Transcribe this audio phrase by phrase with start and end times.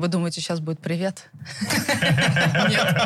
[0.00, 1.28] Вы думаете, сейчас будет привет?
[2.70, 2.96] Нет.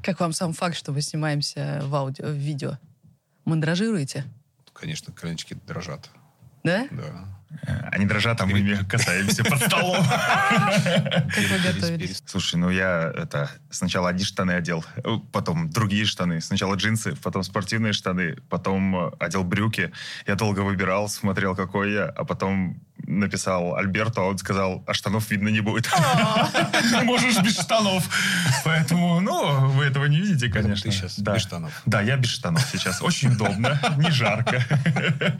[0.00, 2.78] Как вам сам факт, что мы снимаемся в аудио, в видео?
[3.44, 4.22] Мандражируете?
[4.72, 6.08] Конечно, коленочки дрожат.
[6.64, 6.86] Да?
[6.90, 7.28] Да.
[7.92, 10.04] Они дрожат, а мы ими касаемся под столом.
[10.08, 12.22] Как вы готовились?
[12.26, 14.84] Слушай, ну я это сначала одни штаны одел,
[15.32, 16.40] потом другие штаны.
[16.40, 19.92] Сначала джинсы, потом спортивные штаны, потом э, одел брюки.
[20.26, 25.30] Я долго выбирал, смотрел, какой я, а потом написал Альберту, а он сказал, а штанов
[25.30, 25.88] видно не будет.
[27.04, 28.08] Можешь без штанов.
[28.64, 30.90] Поэтому, ну, вы этого не видите, конечно.
[30.90, 31.34] Ты сейчас Да.
[31.34, 31.82] без штанов.
[31.84, 33.02] Да, я без штанов сейчас.
[33.02, 34.64] Очень удобно, не жарко.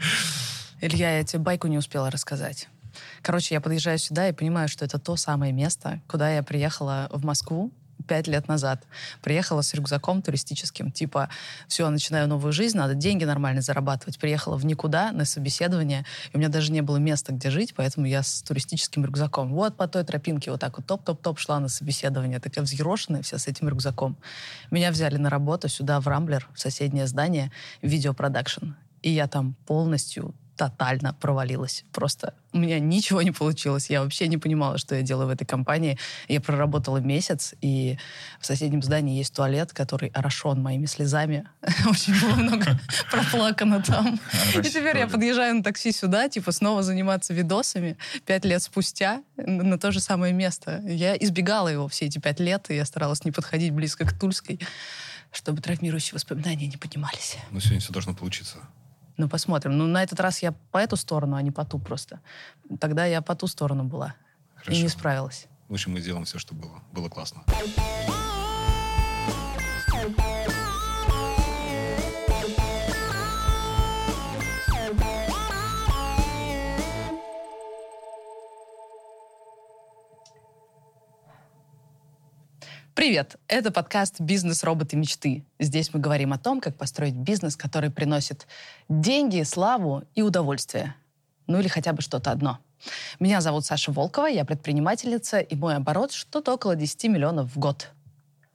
[0.85, 2.67] Илья, я тебе байку не успела рассказать.
[3.21, 7.23] Короче, я подъезжаю сюда и понимаю, что это то самое место, куда я приехала в
[7.23, 7.71] Москву
[8.05, 8.83] пять лет назад.
[9.21, 10.91] Приехала с рюкзаком туристическим.
[10.91, 11.29] Типа,
[11.69, 14.19] все, начинаю новую жизнь, надо деньги нормально зарабатывать.
[14.19, 18.05] Приехала в никуда на собеседование, и у меня даже не было места, где жить, поэтому
[18.05, 19.53] я с туристическим рюкзаком.
[19.53, 22.41] Вот по той тропинке вот так вот топ-топ-топ шла на собеседование.
[22.41, 24.17] Такая взъерошенная вся с этим рюкзаком.
[24.69, 28.71] Меня взяли на работу сюда, в Рамблер, в соседнее здание, видеопродакшн.
[29.01, 31.83] И я там полностью тотально провалилась.
[31.91, 33.89] Просто у меня ничего не получилось.
[33.89, 35.97] Я вообще не понимала, что я делаю в этой компании.
[36.27, 37.97] Я проработала месяц, и
[38.39, 41.47] в соседнем здании есть туалет, который орошен моими слезами.
[41.87, 42.79] Очень было много
[43.11, 44.19] проплакано там.
[44.55, 49.79] И теперь я подъезжаю на такси сюда, типа снова заниматься видосами пять лет спустя на
[49.79, 50.81] то же самое место.
[50.85, 54.59] Я избегала его все эти пять лет, и я старалась не подходить близко к Тульской,
[55.31, 57.37] чтобы травмирующие воспоминания не поднимались.
[57.49, 58.57] Но сегодня все должно получиться.
[59.17, 59.77] Ну, посмотрим.
[59.77, 62.19] Ну, на этот раз я по эту сторону, а не по ту просто.
[62.79, 64.15] Тогда я по ту сторону была.
[64.63, 64.81] И Хорошо.
[64.81, 65.47] не справилась.
[65.69, 66.81] В общем, мы сделаем все, что было.
[66.91, 67.43] Было классно.
[83.03, 83.35] Привет!
[83.49, 84.63] Это подкаст «Бизнес.
[84.63, 84.95] Роботы.
[84.95, 85.43] Мечты».
[85.59, 88.47] Здесь мы говорим о том, как построить бизнес, который приносит
[88.87, 90.95] деньги, славу и удовольствие.
[91.45, 92.59] Ну или хотя бы что-то одно.
[93.19, 97.89] Меня зовут Саша Волкова, я предпринимательница, и мой оборот что-то около 10 миллионов в год.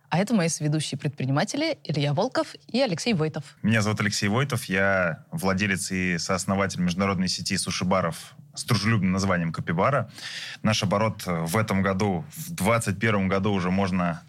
[0.08, 3.58] А это мои соведущие предприниматели Илья Волков и Алексей Войтов.
[3.62, 10.10] Меня зовут Алексей Войтов, я владелец и сооснователь международной сети суши-баров с дружелюбным названием Капибара.
[10.62, 14.22] Наш оборот в этом году, в 2021 году уже можно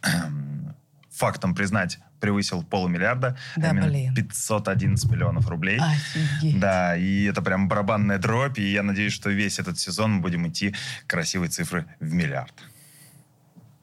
[1.12, 4.16] фактом признать, превысил полумиллиарда, Да, а именно блин.
[4.16, 5.80] 511 миллионов рублей.
[5.82, 6.60] Офигеть.
[6.60, 10.48] Да, и это прям барабанная дробь, и я надеюсь, что весь этот сезон мы будем
[10.48, 10.76] идти
[11.06, 12.54] к красивой цифры в миллиард.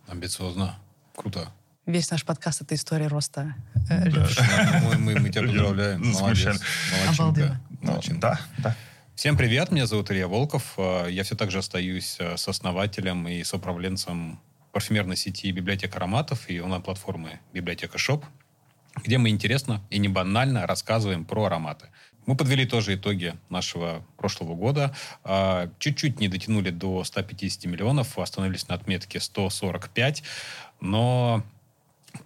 [0.09, 0.77] Амбициозно.
[1.15, 1.49] Круто.
[1.87, 3.55] Весь наш подкаст— это история роста
[3.89, 4.43] э, Лёши.
[4.83, 6.03] Мы, мы- мы тебя поздравляем.
[6.13, 6.61] Молодец.
[7.09, 7.61] Обалденно.
[8.21, 8.77] Да, да.
[9.17, 10.75] Всем привет, меня зовут Илья Волков.
[10.77, 14.39] Э, Я все так же остаюсь э, сооснователем и соуправленцем
[14.73, 18.27] парфюмерной сети «Библиотека ароматов» и онлайн-платформы «Библиотека Shop»,
[19.03, 21.89] где мы интересно и не банально рассказываем про ароматы.
[22.27, 24.95] Мы подвели тоже итоги нашего прошлого года.
[25.25, 30.25] Э, Чуть-чуть не дотянули до 150 миллионов, остановились на отметке 145,
[30.81, 31.43] но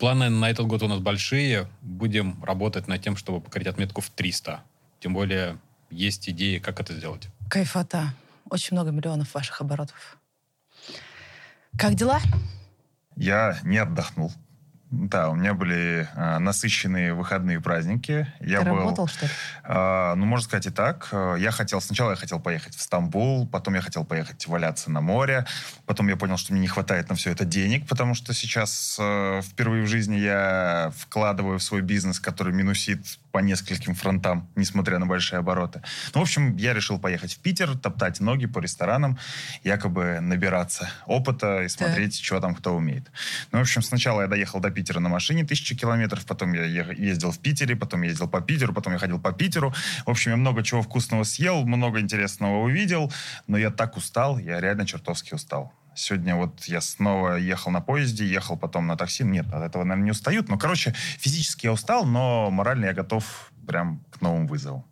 [0.01, 1.69] Планы на этот год у нас большие.
[1.83, 4.63] Будем работать над тем, чтобы покорить отметку в 300.
[4.99, 5.59] Тем более
[5.91, 7.29] есть идеи, как это сделать.
[7.49, 8.15] Кайфота.
[8.49, 10.19] Очень много миллионов ваших оборотов.
[11.79, 12.21] Как дела?
[13.17, 14.33] Я не отдохнул.
[14.91, 18.27] Да, у меня были э, насыщенные выходные праздники.
[18.41, 19.33] Я Ты был, работал, что ли?
[19.63, 21.09] э, ну, можно сказать и так.
[21.13, 25.01] Э, Я хотел, сначала я хотел поехать в Стамбул, потом я хотел поехать валяться на
[25.01, 25.47] море,
[25.87, 29.43] потом я понял, что мне не хватает на все это денег, потому что сейчас э,
[29.45, 35.07] впервые в жизни я вкладываю в свой бизнес, который минусит по нескольким фронтам, несмотря на
[35.07, 35.83] большие обороты.
[36.15, 39.21] Ну, в общем, я решил поехать в Питер, топтать ноги по ресторанам,
[39.63, 43.09] якобы набираться опыта и смотреть, что там кто умеет.
[43.53, 47.31] Ну, в общем, сначала я доехал до Питера на машине тысячи километров, потом я ездил
[47.31, 49.75] в Питере, потом ездил по Питеру, потом я ходил по Питеру.
[50.07, 53.13] В общем, я много чего вкусного съел, много интересного увидел,
[53.47, 55.73] но я так устал, я реально чертовски устал.
[55.95, 59.25] Сегодня вот я снова ехал на поезде, ехал потом на такси.
[59.25, 60.49] Нет, от этого, наверное, не устают.
[60.49, 64.85] Но, короче, физически я устал, но морально я готов прям к новым вызовам.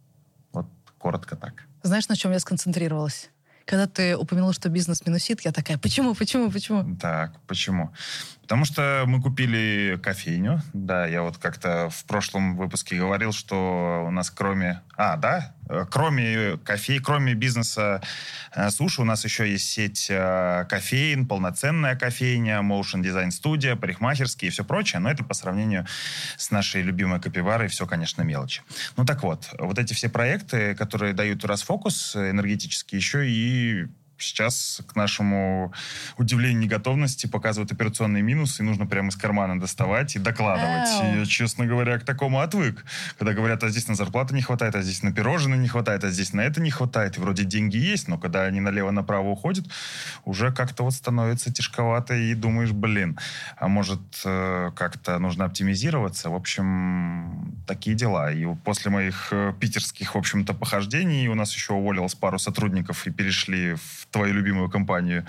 [0.53, 0.67] Вот
[0.99, 1.65] коротко так.
[1.83, 3.31] Знаешь, на чем я сконцентрировалась?
[3.65, 6.97] Когда ты упомянул, что бизнес минусит, я такая, почему, почему, почему?
[6.97, 7.95] Так, почему?
[8.49, 10.63] Потому что мы купили кофейню.
[10.73, 14.81] Да, я вот как-то в прошлом выпуске говорил, что у нас кроме...
[14.97, 15.55] А, да?
[15.69, 18.01] Э, Кроме кофей, кроме бизнеса
[18.55, 24.49] э, суши, у нас еще есть сеть э, кофеин, полноценная кофейня, motion дизайн студия, парикмахерские
[24.49, 25.01] и все прочее.
[25.01, 25.87] Но это по сравнению
[26.39, 28.63] с нашей любимой копиварой все, конечно, мелочи.
[28.97, 33.89] Ну так вот, вот эти все проекты, которые дают расфокус энергетический, еще и
[34.19, 35.73] Сейчас, к нашему
[36.17, 40.89] удивлению неготовности, показывают операционные минусы, и нужно прямо из кармана доставать и докладывать.
[41.01, 41.17] Ау.
[41.19, 42.85] Я, честно говоря, к такому отвык.
[43.19, 46.11] Когда говорят, а здесь на зарплату не хватает, а здесь на пирожное не хватает, а
[46.11, 47.17] здесь на это не хватает.
[47.17, 49.67] И вроде деньги есть, но когда они налево-направо уходят,
[50.25, 53.19] уже как-то вот становится тяжковато, и думаешь, блин,
[53.57, 56.31] а может э, как-то нужно оптимизироваться.
[56.31, 58.33] В общем, такие дела.
[58.33, 63.11] И после моих э, питерских, в общем-то, похождений у нас еще уволилось пару сотрудников и
[63.11, 65.27] перешли в твою любимую компанию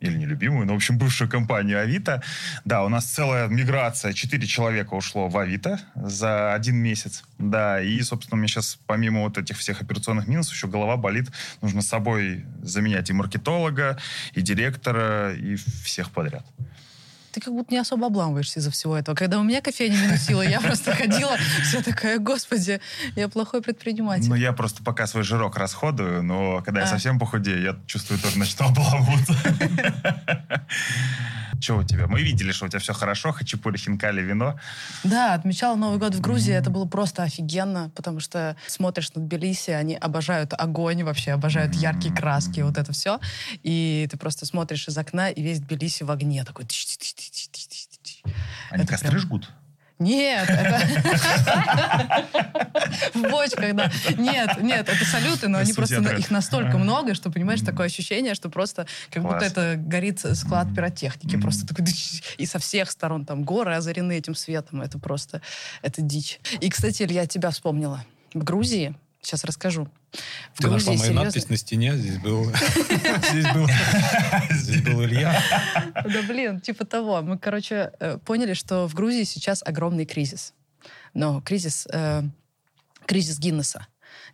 [0.00, 2.22] или не любимую, но, в общем, бывшую компанию Авито.
[2.64, 4.12] Да, у нас целая миграция.
[4.12, 7.24] Четыре человека ушло в Авито за один месяц.
[7.38, 11.30] Да, и, собственно, мне сейчас, помимо вот этих всех операционных минусов, еще голова болит.
[11.62, 13.98] Нужно с собой заменять и маркетолога,
[14.32, 16.44] и директора, и всех подряд.
[17.36, 19.14] Ты как будто не особо обламываешься из-за всего этого.
[19.14, 22.80] Когда у меня кофейня минусила, я просто ходила, вся такая, господи,
[23.14, 24.30] я плохой предприниматель.
[24.30, 28.38] Ну, я просто пока свой жирок расходую, но когда я совсем похудею, я чувствую, тоже
[28.38, 29.34] начну обламываться.
[31.66, 32.06] Что у тебя?
[32.06, 34.56] Мы видели, что у тебя все хорошо, хачапури, хинкали, вино.
[35.02, 39.70] Да, отмечала Новый год в Грузии, это было просто офигенно, потому что смотришь на Тбилиси,
[39.72, 43.18] они обожают огонь вообще, обожают яркие краски, вот это все,
[43.64, 46.68] и ты просто смотришь из окна, и весь Тбилиси в огне, такой...
[48.70, 49.50] Они Это костры прям- жгут.
[49.98, 50.48] Нет.
[53.14, 53.90] В бочках, да.
[54.18, 58.50] Нет, нет, это салюты, но они просто, их настолько много, что, понимаешь, такое ощущение, что
[58.50, 61.40] просто как будто это горит склад пиротехники.
[61.40, 61.86] Просто такой...
[62.36, 64.82] И со всех сторон там горы озарены этим светом.
[64.82, 65.40] Это просто...
[65.82, 66.40] Это дичь.
[66.60, 68.04] И, кстати, Илья, тебя вспомнила.
[68.34, 68.94] В Грузии,
[69.26, 69.88] сейчас расскажу.
[70.54, 72.44] В Ты нашла мою серьезно- надпись на стене, здесь был...
[73.30, 73.68] Здесь был...
[74.50, 75.42] Здесь был Илья.
[75.94, 77.20] Да блин, типа того.
[77.22, 80.54] Мы, короче, э, поняли, что в Грузии сейчас огромный кризис.
[81.14, 82.22] Но кризис, э,
[83.06, 83.86] кризис Гиннесса.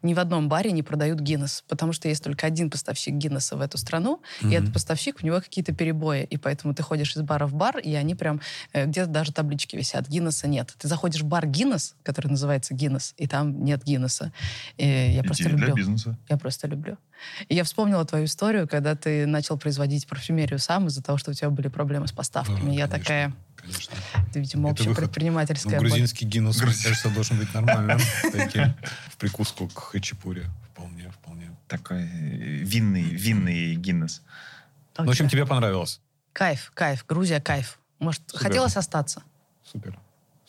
[0.02, 3.60] Ни в одном баре не продают Гиннес, потому что есть только один поставщик Гиннесса в
[3.60, 4.54] эту страну, и Мгм.
[4.54, 7.94] этот поставщик, у него какие-то перебои, и поэтому ты ходишь из бара в бар, и
[7.94, 8.40] они прям,
[8.72, 10.74] э, где-то даже таблички висят, Гиннесса нет.
[10.78, 14.32] Ты заходишь в бар Гиннес, который называется Гиннес, и там нет Гиннесса.
[14.76, 15.76] И я просто Идея для люблю.
[15.76, 16.18] бизнеса.
[16.28, 16.98] Я просто люблю.
[17.48, 21.34] И я вспомнила твою историю, когда ты начал производить парфюмерию сам из-за того, что у
[21.34, 22.58] тебя были проблемы с поставками.
[22.66, 23.94] Да, я конечно, такая, Конечно.
[24.32, 25.04] ты, видимо, Это выход.
[25.04, 26.82] предпринимательская Ну, грузинский гинус, мне Грузин.
[26.82, 27.98] кажется, должен быть нормальным.
[28.32, 28.74] Таким.
[29.10, 30.46] В прикуску к хачапуре.
[30.72, 31.50] Вполне, вполне.
[31.68, 32.06] Такой э,
[32.64, 34.22] винный, винный Гиннес.
[34.98, 36.00] Ну, в общем, тебе понравилось.
[36.32, 37.04] Кайф, кайф.
[37.06, 37.78] Грузия, кайф.
[37.98, 38.46] Может, Супер.
[38.48, 39.22] хотелось остаться?
[39.64, 39.98] Супер,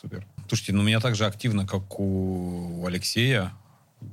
[0.01, 0.25] супер.
[0.47, 3.53] Слушайте, ну у меня так же активно, как у Алексея.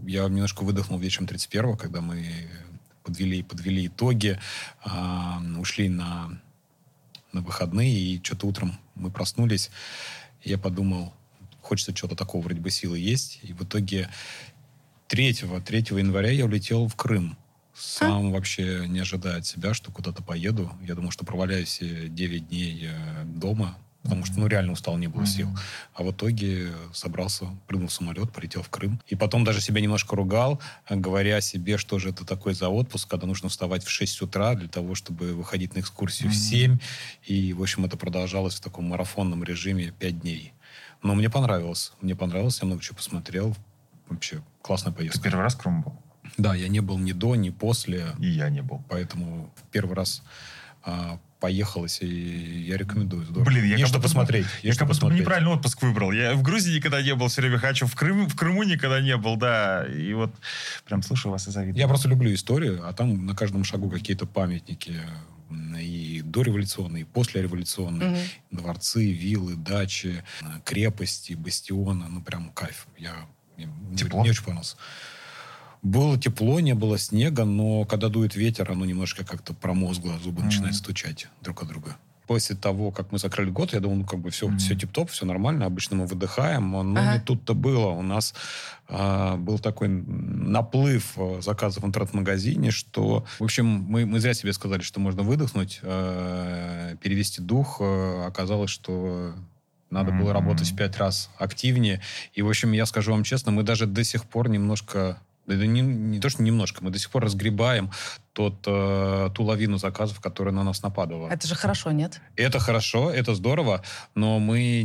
[0.06, 2.48] Я немножко выдохнул вечером 31-го, когда мы
[3.02, 4.38] подвели, подвели итоги,
[4.84, 6.38] а, ушли на,
[7.32, 9.70] на выходные, и что-то утром мы проснулись,
[10.42, 11.12] я подумал,
[11.60, 14.08] хочется чего-то такого, вроде бы силы есть, и в итоге
[15.08, 17.36] 3, 3 января я улетел в Крым.
[17.74, 20.70] Сам вообще не ожидая от себя, что куда-то поеду.
[20.82, 25.08] Я думал, что проваляюсь э, 9 дней э, дома, потому что, ну, реально устал, не
[25.08, 25.48] было сил.
[25.94, 29.00] А в итоге собрался, прыгнул в самолет, полетел в Крым.
[29.08, 33.26] И потом даже себя немножко ругал, говоря себе, что же это такое за отпуск, когда
[33.26, 36.78] нужно вставать в 6 утра для того, чтобы выходить на экскурсию в 7.
[37.26, 40.52] И, в общем, это продолжалось в таком марафонном режиме 5 дней.
[41.02, 41.92] Но мне понравилось.
[42.00, 43.56] Мне понравилось, я много чего посмотрел.
[44.08, 45.22] Вообще, классная Ты поездка.
[45.22, 45.92] первый раз в Крыму был?
[46.36, 48.82] Да, я не был ни до, ни после, И я не был.
[48.88, 50.22] поэтому в первый раз
[50.84, 53.24] а, поехалось, и я рекомендую.
[53.24, 53.46] Здорово.
[53.46, 54.46] Блин, я как что посмотреть.
[54.62, 56.12] Я как будто неправильный отпуск выбрал.
[56.12, 57.86] Я в Грузии никогда не был, все время хочу.
[57.86, 59.86] В Крыму, в Крыму никогда не был, да.
[59.86, 60.32] И вот
[60.84, 61.78] прям слушаю вас и завидую.
[61.80, 65.00] Я просто люблю историю, а там на каждом шагу какие-то памятники
[65.80, 68.10] и дореволюционные, и послереволюционные.
[68.10, 68.18] Мгм.
[68.50, 72.06] Дворцы, виллы, дачи, э, крепости, бастионы.
[72.08, 72.86] Ну, прям кайф.
[72.98, 73.14] Я,
[73.96, 74.20] Тепло?
[74.20, 74.76] мне очень понравилось.
[75.82, 80.46] Было тепло, не было снега, но когда дует ветер, оно немножко как-то промозгло, зубы Мгм.
[80.46, 81.96] начинают стучать друг от друга.
[82.26, 84.58] После того, как мы закрыли год, я думал, ну, как бы все, Мгм.
[84.58, 85.66] все тип-топ, все нормально.
[85.66, 87.14] Обычно мы выдыхаем, но Ага.
[87.14, 87.88] не тут-то было.
[87.88, 88.34] У нас
[88.88, 94.52] а, был такой наплыв а, заказов в интернет-магазине, что, в общем, мы, мы зря себе
[94.52, 97.78] сказали, что можно выдохнуть, а, перевести дух.
[97.80, 99.34] А, Оказалось, что
[99.90, 100.32] надо было Мгм.
[100.34, 102.00] работать в пять раз активнее.
[102.34, 105.18] И, в общем, я скажу вам честно, мы даже до сих пор немножко
[105.56, 107.90] да не, не то, что немножко, мы до сих пор разгребаем
[108.32, 111.28] тот, э, ту лавину заказов, которая на нас нападала.
[111.28, 112.20] Это же хорошо, нет?
[112.36, 113.82] Это хорошо, это здорово,
[114.14, 114.82] но мы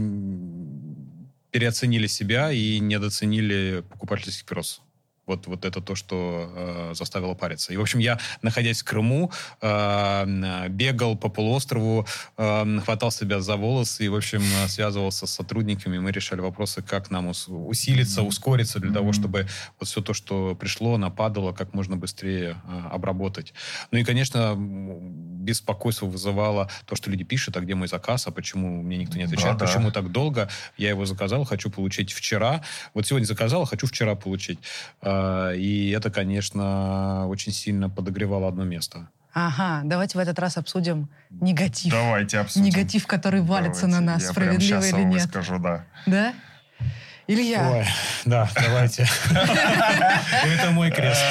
[1.51, 4.81] переоценили себя и недооценили покупательский спрос.
[5.25, 7.73] Вот, вот это то, что э, заставило париться.
[7.73, 12.05] И, в общем, я, находясь в Крыму, э, бегал по полуострову,
[12.37, 15.97] э, хватал себя за волосы и, в общем, связывался с сотрудниками.
[15.97, 18.93] Мы решали вопросы, как нам усилиться, ускориться для mm-hmm.
[18.93, 19.47] того, чтобы
[19.79, 23.53] вот все то, что пришло, нападало, как можно быстрее э, обработать.
[23.91, 28.81] Ну и, конечно, беспокойство вызывало то, что люди пишут, а где мой заказ, а почему
[28.81, 30.01] мне никто не отвечает, да, почему да.
[30.01, 30.49] так долго.
[30.77, 32.61] Я его заказал, хочу получить вчера.
[32.93, 34.59] Вот сегодня заказал, а хочу вчера получить.
[35.01, 35.14] А,
[35.55, 39.09] и это, конечно, очень сильно подогревало одно место.
[39.33, 41.91] Ага, давайте в этот раз обсудим негатив.
[41.91, 42.67] Давайте обсудим.
[42.67, 44.05] Негатив, который валится давайте.
[44.05, 45.21] на нас, Я справедливо или нет.
[45.21, 45.85] Я скажу, да.
[46.05, 46.33] Да?
[47.27, 47.71] Илья.
[47.71, 47.85] Ой,
[48.25, 49.07] да, давайте.
[50.43, 51.21] Это мой крест.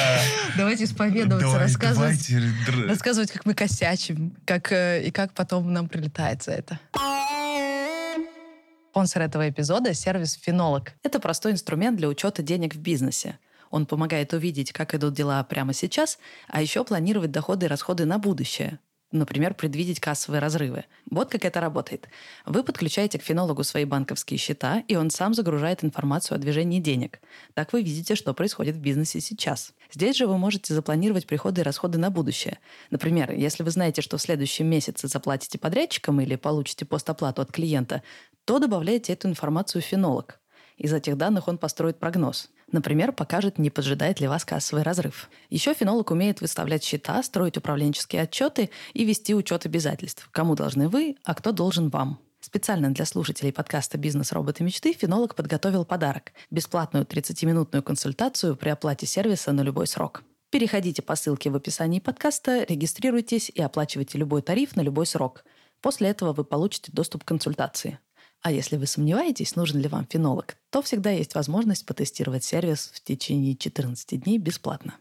[0.57, 2.31] Давайте исповедоваться, рассказывать,
[2.87, 6.79] рассказывать, как мы косячим, как, э, и как потом нам прилетает за это.
[8.91, 10.93] Спонсор этого эпизода— сервис «Фенолог».
[11.03, 13.39] Это простой инструмент для учета денег в бизнесе.
[13.75, 16.17] Он помогает увидеть, как идут дела прямо сейчас,
[16.47, 18.79] а еще планировать доходы и расходы на будущее.
[19.11, 20.85] Например, предвидеть кассовые разрывы.
[21.11, 22.07] Вот как это работает.
[22.45, 27.19] Вы подключаете к фенологу свои банковские счета, и он сам загружает информацию о движении денег.
[27.53, 29.73] Так вы видите, что происходит в бизнесе сейчас.
[29.91, 32.59] Здесь же вы можете запланировать приходы и расходы на будущее.
[32.91, 38.03] Например, если вы знаете, что в следующем месяце заплатите подрядчикам или получите постоплату от клиента,
[38.45, 40.39] то добавляете эту информацию в фенолог.
[40.77, 42.49] Из этих данных он построит прогноз.
[42.71, 45.29] Например, покажет, не поджидает ли вас кассовый разрыв.
[45.49, 50.27] Еще фенолог умеет выставлять счета, строить управленческие отчеты и вести учет обязательств.
[50.31, 52.19] Кому должны вы, а кто должен вам.
[52.39, 54.31] Специально для слушателей подкаста «Бизнес.
[54.31, 54.63] Роботы.
[54.63, 60.23] Мечты» фенолог подготовил подарок– бесплатную 30-минутную консультацию при оплате сервиса на любой срок.
[60.51, 65.43] Переходите по ссылке в описании подкаста, регистрируйтесь и оплачивайте любой тариф на любой срок.
[65.81, 67.99] После этого вы получите доступ к консультации.
[68.45, 73.03] А если вы сомневаетесь, нужен ли вам фенолог, то всегда есть возможность потестировать сервис в
[73.03, 74.99] течение 14 дней бесплатно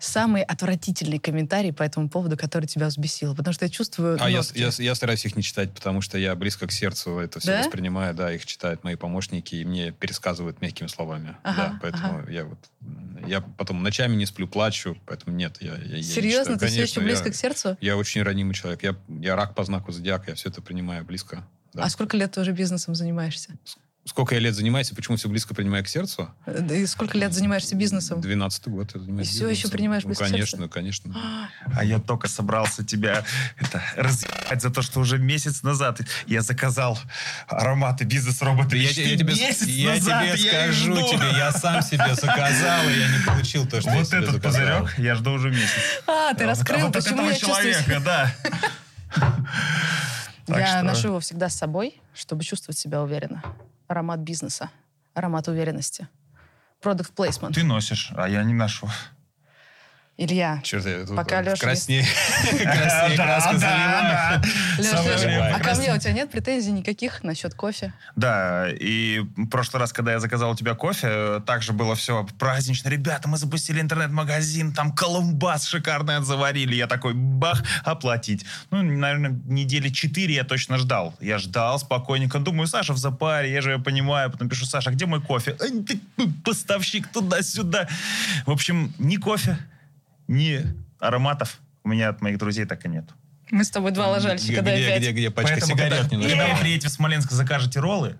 [0.00, 3.36] самый отвратительный комментарий по этому поводу, который тебя взбесил?
[3.36, 4.18] Потому что я чувствую...
[4.20, 7.40] А я, я, я стараюсь их не читать, потому что я близко к сердцу это
[7.40, 7.60] все да?
[7.60, 8.14] воспринимаю.
[8.14, 11.36] Да, их читают мои помощники, и мне пересказывают мягкими словами.
[11.42, 12.30] Ага, да, поэтому ага.
[12.30, 12.58] я вот...
[13.26, 15.58] Я потом ночами не сплю, плачу, поэтому нет.
[15.60, 16.52] Я, я, Серьезно?
[16.52, 17.76] Я Ты Конечно, все еще близко я, к сердцу?
[17.80, 18.82] Я очень ранимый человек.
[18.82, 21.46] Я, я рак по знаку зодиака, я все это принимаю близко.
[21.74, 21.84] Да.
[21.84, 23.56] А сколько лет ты уже бизнесом занимаешься?
[24.06, 26.30] Сколько я лет занимаюсь, и почему все близко принимаю к сердцу?
[26.46, 28.22] Да и сколько лет занимаешься бизнесом?
[28.22, 30.72] Двенадцатый год я занимаюсь И все еще принимаешь близко ну, конечно, к сердцу?
[30.72, 31.50] конечно.
[31.76, 33.24] А я только собрался тебя
[33.58, 36.98] это, разъебать за то, что уже месяц назад я заказал
[37.46, 38.74] ароматы бизнес-робота.
[38.74, 41.08] Я, я, тебе, месяц я назад тебе я скажу жду.
[41.10, 44.32] тебе, я сам себе заказал, и я не получил то, что вот я себе этот
[44.36, 44.80] заказал.
[44.80, 46.02] пузырек я жду уже месяц.
[46.06, 48.00] А, ты раскрыл, вот почему этого я человека, чувствую...
[48.00, 48.34] да.
[50.48, 50.82] Я что...
[50.82, 53.40] ношу его всегда с собой, чтобы чувствовать себя уверенно
[53.90, 54.70] аромат бизнеса,
[55.14, 56.08] аромат уверенности.
[56.80, 57.52] Продукт placement.
[57.52, 58.88] Ты носишь, а я не ношу.
[60.22, 61.56] Илья, Черт, я тут пока Леша...
[61.56, 62.04] Краснее,
[62.42, 64.42] краснее краска залила.
[64.76, 67.94] Леша, а ко мне у тебя нет претензий никаких насчет кофе?
[68.16, 72.90] Да, и в прошлый раз, когда я заказал у тебя кофе, также было все празднично.
[72.90, 76.74] Ребята, мы запустили интернет-магазин, там колумбас шикарный заварили.
[76.74, 78.44] Я такой, бах, оплатить.
[78.70, 81.14] Ну, наверное, недели четыре я точно ждал.
[81.20, 82.40] Я ждал спокойненько.
[82.40, 84.30] Думаю, Саша в запаре, я же понимаю.
[84.30, 85.56] Потом пишу, Саша, а где мой кофе?
[86.44, 87.88] Поставщик туда-сюда.
[88.44, 89.56] В общем, ни кофе,
[90.30, 90.64] ни
[91.00, 93.04] ароматов у меня от моих друзей так и нет.
[93.50, 96.60] Мы с тобой два ложальщика, да, где, где, где пачка Поэтому, сигарет когда, когда вы
[96.60, 98.16] приедете в Смоленск закажете роллы,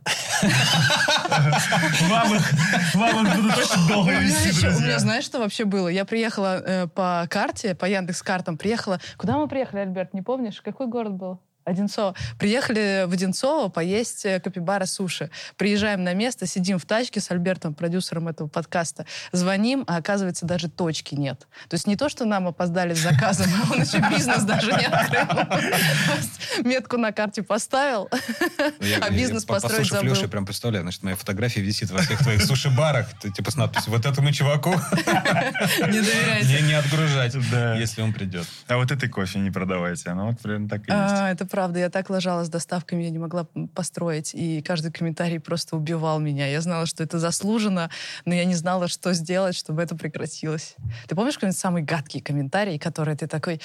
[2.02, 4.76] вам их будут очень долго вести, друзья.
[4.76, 5.86] У меня, знаешь, что вообще было?
[5.86, 8.98] Я приехала э, по карте, по Яндекс картам, приехала...
[9.16, 10.60] Куда мы приехали, Альберт, не помнишь?
[10.62, 11.40] Какой город был?
[11.70, 12.14] Одинцово.
[12.38, 15.30] Приехали в Одинцово поесть э, капибара суши.
[15.56, 20.68] Приезжаем на место, сидим в тачке с Альбертом, продюсером этого подкаста, звоним, а оказывается, даже
[20.68, 21.46] точки нет.
[21.68, 24.86] То есть не то, что нам опоздали с заказом, а он еще бизнес даже не
[24.86, 26.64] открыл.
[26.64, 30.14] Метку на карте поставил, ну, а бизнес построить забыл.
[30.14, 34.04] Леша, прям представляю, значит, моя фотография висит во всех твоих суши-барах, типа с надписью «Вот
[34.06, 36.62] этому чуваку не доверяйте.
[36.62, 37.34] Не отгружать,
[37.78, 38.46] если он придет».
[38.66, 40.12] А вот этой кофе не продавайте.
[40.14, 41.40] Ну вот прям так и а, есть.
[41.40, 41.59] Это правда.
[41.78, 44.34] Я так ложалась с доставками, я не могла построить.
[44.34, 46.46] И каждый комментарий просто убивал меня.
[46.46, 47.90] Я знала, что это заслуженно,
[48.24, 50.76] но я не знала, что сделать, чтобы это прекратилось.
[51.08, 53.60] Ты помнишь какой-нибудь самый гадкий комментарий, который ты такой...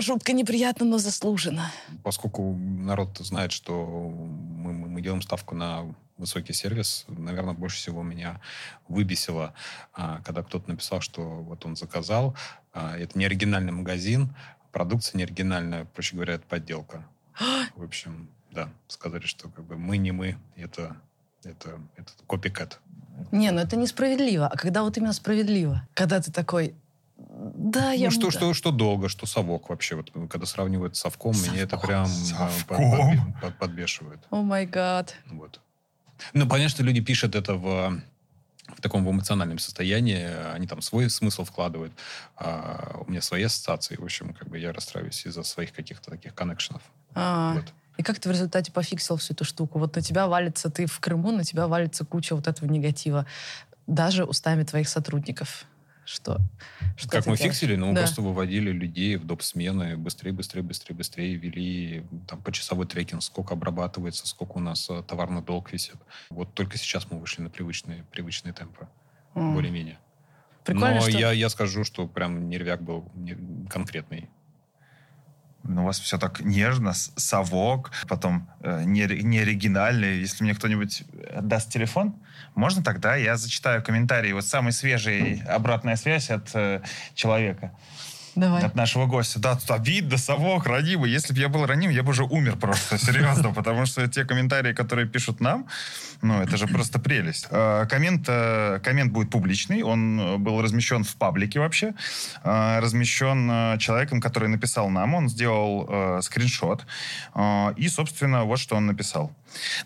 [0.00, 1.70] Жутко неприятно, но заслуженно.
[2.02, 8.40] Поскольку народ знает, что мы, мы делаем ставку на высокий сервис, наверное, больше всего меня
[8.88, 9.54] выбесило,
[9.92, 12.36] а, когда кто-то написал, что вот он заказал,
[12.72, 14.34] а, это не оригинальный магазин,
[14.72, 17.04] продукция не оригинальная, проще говоря, это подделка.
[17.76, 20.96] В общем, да, сказали, что как бы мы не мы, это
[21.44, 22.78] Это, это копикэт.
[23.32, 24.46] Не, ну это несправедливо.
[24.46, 25.82] А когда вот именно справедливо?
[25.94, 26.74] Когда ты такой,
[27.16, 28.06] да, я...
[28.06, 29.96] Ну, что, что, что долго, что совок вообще.
[29.96, 32.76] Вот, когда сравнивают с совком, меня это прям Совком.
[32.78, 34.20] под- под- подбешивает.
[34.30, 35.16] О май гад.
[35.30, 35.60] Вот.
[36.32, 38.00] Ну, понятно, что люди пишут это в,
[38.68, 41.92] в таком в эмоциональном состоянии, они там свой смысл вкладывают,
[42.36, 46.34] а у меня свои ассоциации, в общем, как бы я расстраиваюсь из-за своих каких-то таких
[46.34, 46.82] коннекшенов.
[47.14, 47.72] А, Вот.
[47.98, 49.78] И как ты в результате пофиксил всю эту штуку?
[49.78, 53.26] Вот на тебя валится, ты в Крыму, на тебя валится куча вот этого негатива.
[53.86, 55.66] Даже устами твоих сотрудников.
[56.04, 56.40] Что?
[56.96, 57.54] что Как мы делаешь?
[57.54, 58.00] фиксили, ну, мы Да.
[58.00, 59.42] просто выводили людей в доп.
[59.42, 65.02] смены, быстрее, быстрее, быстрее, быстрее вели там почасовой трекинг, сколько обрабатывается, сколько у нас э,
[65.06, 65.96] товарный долг висит.
[66.30, 68.88] Вот только сейчас мы вышли на привычные, привычные темпы,
[69.34, 69.54] М.
[69.54, 69.98] более-менее.
[70.64, 71.10] Прикольно, Но что...
[71.18, 73.10] я, я скажу, что прям нервяк был
[73.68, 74.28] конкретный.
[75.64, 80.18] Ну, у вас все так нежно, совок, потом э, не, не.
[80.20, 81.04] Если мне кто-нибудь
[81.40, 82.14] даст телефон,
[82.54, 84.32] можно тогда я зачитаю комментарии.
[84.32, 86.82] Вот самый свежий обратная связь от э,
[87.14, 87.72] человека,
[88.34, 88.62] Давай.
[88.62, 89.38] от нашего гостя.
[89.38, 91.10] Да, тут обидно, совок, ранимый.
[91.10, 94.72] Если бы я был раним, я бы уже умер просто, серьезно, потому что те комментарии,
[94.72, 95.66] которые пишут нам,
[96.22, 97.46] ну, это же просто прелесть.
[97.50, 101.94] Э, Коммент, э, коммент будет публичный, он э, был размещен в паблике вообще,
[102.44, 106.86] э, размещен э, человеком, который написал нам, он сделал скриншот,
[107.76, 109.32] и, собственно, вот что он написал.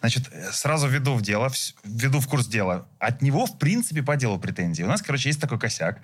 [0.00, 1.50] Значит, сразу введу в дело,
[1.84, 2.86] введу в курс дела.
[2.98, 4.82] От него, в принципе, по делу претензии.
[4.82, 6.00] У нас, короче, есть такой косяк,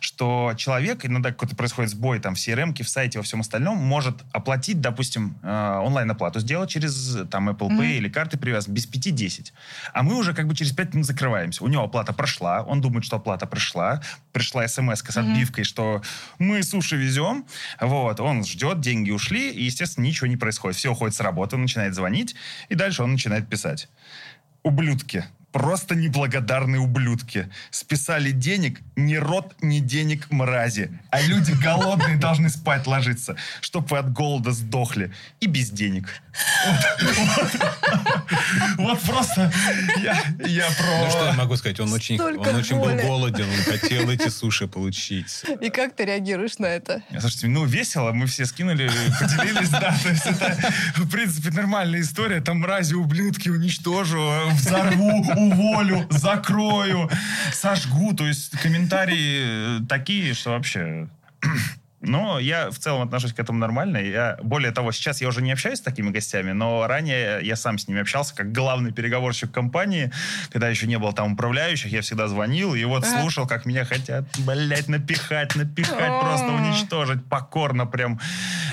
[0.00, 4.22] что человек, иногда какой-то происходит сбой там в CRM, в сайте, во всем остальном, может
[4.32, 7.82] оплатить, допустим, э, онлайн-оплату, сделать через там Apple Pay Мгм.
[7.82, 9.52] или карты привязаны без 5-10.
[9.92, 11.64] А мы уже как бы через 5 минут закрываемся.
[11.64, 14.02] У него оплата прошла, он думает, что оплата пришла.
[14.32, 15.32] Пришла смс с Мгм.
[15.32, 16.02] отбивкой, что
[16.38, 17.46] мы суши везем.
[17.80, 20.76] Вот, он ждет, деньги ушли, и, естественно, ничего не происходит.
[20.76, 22.34] Все уходит с работы, начинает звонить,
[22.68, 23.88] и дальше он начинает писать.
[24.62, 25.24] Ублюдки.
[25.54, 27.48] Просто неблагодарные ублюдки.
[27.70, 30.90] Списали денег, ни рот, ни денег мрази.
[31.10, 35.12] А люди голодные должны спать ложиться, чтоб вы от голода сдохли.
[35.38, 36.08] И без денег.
[38.78, 39.52] Вот просто
[40.02, 41.32] я я Ну, что я про...
[41.34, 41.78] могу сказать?
[41.78, 45.44] Он очень, Столько он очень был голоден, он хотел эти суши получить.
[45.60, 47.02] И как ты реагируешь на это?
[47.20, 50.56] Слушайте, ну весело, мы все скинули, поделились, да, то есть это,
[50.96, 54.20] в принципе, нормальная история, там мрази, ублюдки уничтожу,
[54.52, 57.10] взорву, уволю, закрою,
[57.52, 61.08] сожгу, то есть комментарии э, такие, что вообще...
[62.06, 63.96] Но я в целом отношусь к этому нормально.
[63.96, 67.78] Я, более того, сейчас я уже не общаюсь с такими гостями, но ранее я сам
[67.78, 70.12] с ними общался как главный переговорщик компании,
[70.52, 73.20] когда еще не было там управляющих, я всегда звонил и вот Ага.
[73.22, 78.20] слушал, как меня хотят, блядь, напихать, напихать, просто уничтожить, покорно прям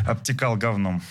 [0.05, 1.01] обтекал говном.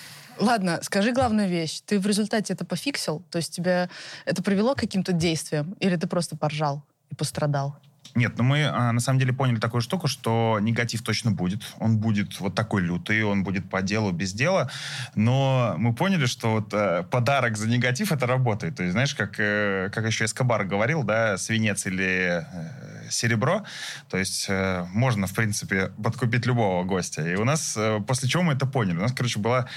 [0.41, 1.83] Ладно, скажи главную вещь.
[1.85, 3.23] Ты в результате это пофиксил?
[3.31, 3.91] То есть тебя
[4.25, 5.77] это привело к каким-то действиям?
[5.81, 7.77] Или ты просто поржал и пострадал?
[8.15, 11.63] Нет, ну мы а, на самом деле поняли такую штуку, что негатив точно будет.
[11.79, 14.71] Он будет вот такой лютый, он будет по делу, без дела.
[15.15, 18.77] Но мы поняли, что вот э, подарок за негатив это работает.
[18.77, 23.65] То есть, знаешь, как, э, как еще Эскобар говорил, да, свинец или э, серебро.
[24.09, 27.27] То есть э, можно, в принципе, подкупить любого гостя.
[27.27, 29.69] И у нас, э, после чего мы это поняли, у нас, короче, была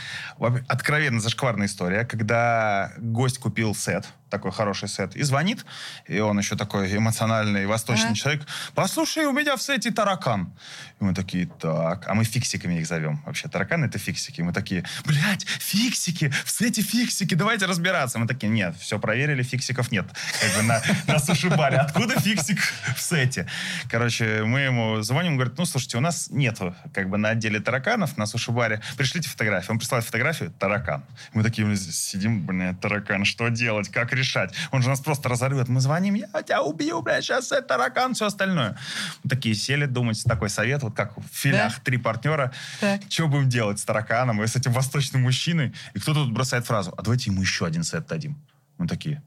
[0.67, 5.63] откровенно зашкварная история, когда гость купил сет, такой хороший сет, и звонит,
[6.07, 8.15] и он еще такой эмоциональный, восточный Ага.
[8.15, 8.47] человек.
[8.73, 10.51] Послушай, у меня в сете таракан.
[10.99, 12.07] И мы такие, так.
[12.07, 13.21] А мы фиксиками их зовем.
[13.25, 14.41] Вообще, тараканы это фиксики.
[14.41, 18.17] Мы такие, блядь, фиксики, в сете фиксики, давайте разбираться.
[18.17, 20.07] Мы такие, нет, все проверили, фиксиков нет.
[20.41, 21.77] Как бы на, на суши-баре.
[21.77, 22.57] Откуда фиксик
[22.95, 23.47] в сете?
[23.87, 27.59] Короче, мы ему звоним, он говорит, ну, слушайте, у нас нету как бы на отделе
[27.59, 28.81] тараканов на суши-баре.
[28.97, 29.71] Пришлите фотографию.
[29.73, 31.03] Он присылает фотографию, таракан.
[31.33, 34.53] Мы такие блин, сидим, блин, таракан, что делать, как решать?
[34.71, 35.67] Он же нас просто разорвет.
[35.67, 38.77] Мы звоним, я тебя убью, блядь, сейчас это таракан, все остальное.
[39.23, 41.81] Мы такие сели думать, такой совет, вот как в филях, Да.
[41.83, 42.51] три партнера.
[42.79, 43.01] Так.
[43.09, 45.73] Что будем делать с тараканом и с этим восточным мужчиной?
[45.93, 48.41] И кто-то тут бросает фразу, а давайте ему еще один сет дадим.
[48.77, 49.21] Мы такие,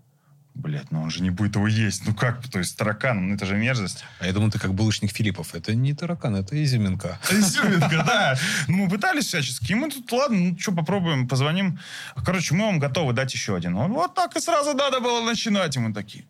[0.57, 2.07] блядь, ну он же не будет его есть.
[2.07, 4.05] Ну как, то есть таракан, ну это же мерзость.
[4.21, 5.55] А я думаю, ты как булочник Филиппов.
[5.55, 7.19] Это не таракан, это изюминка.
[7.31, 8.37] Изюминка, да.
[8.69, 9.73] Ну, мы пытались всячески.
[9.73, 11.79] И мы тут, ладно, ну что, попробуем, позвоним.
[12.25, 13.77] Короче, мы вам готовы дать еще один.
[13.77, 15.77] Он, вот так и сразу надо было начинать.
[15.77, 16.25] И мы такие...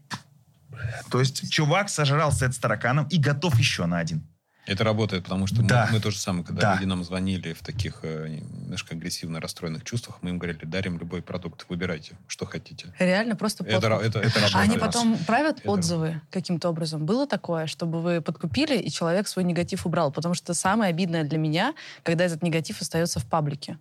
[1.11, 4.27] То есть чувак сожрал сет с тараканом и готов еще на один.
[4.67, 5.89] Это работает, потому что мы- Да.
[5.93, 6.75] мы, то же самое, когда Да.
[6.75, 11.23] люди нам звонили в таких э, немножко агрессивно расстроенных чувствах, мы им говорили, дарим любой
[11.23, 12.93] продукт, выбирайте, что хотите.
[12.99, 14.55] Реально просто Это, ра- это, это А работает.
[14.57, 17.07] они потом правят Это- отзывы каким-то образом?
[17.07, 20.11] Было такое, чтобы вы подкупили, и человек свой негатив убрал?
[20.11, 23.79] Потому что самое обидное для меня, когда этот негатив остается в паблике.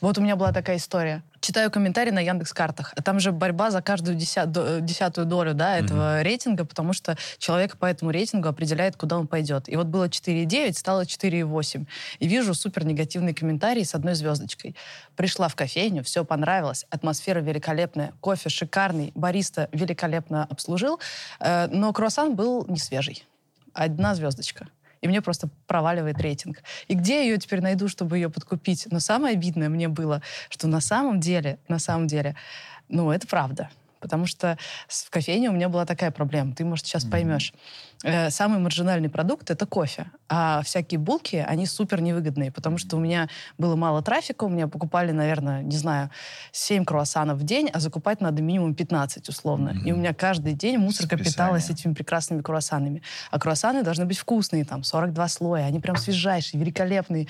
[0.00, 1.22] Вот у меня была такая история.
[1.44, 5.52] Читаю комментарии на Яндекс Картах, а там же борьба за каждую деся- до- десятую долю,
[5.52, 9.68] да, этого рейтинга, потому что человек по этому рейтингу определяет, куда он пойдет.
[9.68, 11.86] И вот было 4,9, стало 4,8.
[12.18, 14.74] И вижу супер негативный комментарий с одной звездочкой.
[15.16, 20.98] Пришла в кофейню, все понравилось, атмосфера великолепная, кофе шикарный, бариста великолепно обслужил,
[21.40, 23.26] э, но круассан был не свежий.
[23.74, 24.68] Одна звездочка.
[25.04, 26.62] И мне просто проваливает рейтинг.
[26.88, 28.86] И где я ее теперь найду, чтобы ее подкупить?
[28.90, 32.36] Но самое обидное мне было, что на самом деле, на самом деле,
[32.88, 33.68] ну, это правда.
[34.00, 34.56] Потому что
[34.88, 36.54] в кофейне у меня была такая проблема.
[36.54, 37.52] Ты, может, сейчас поймешь.
[38.04, 40.06] Э, Самый маржинальный продукт— это кофе.
[40.28, 44.68] А всякие булки, они супер невыгодные, потому что у меня было мало трафика, у меня
[44.68, 46.10] покупали, наверное, не знаю,
[46.52, 49.74] 7 круассанов в день, а закупать надо минимум 15, условно.
[49.84, 53.02] И у меня каждый день мусорка питалась этими прекрасными круассанами.
[53.30, 57.26] А круассаны должны быть вкусные, там, 42 слоя, они прям свежайшие, великолепные.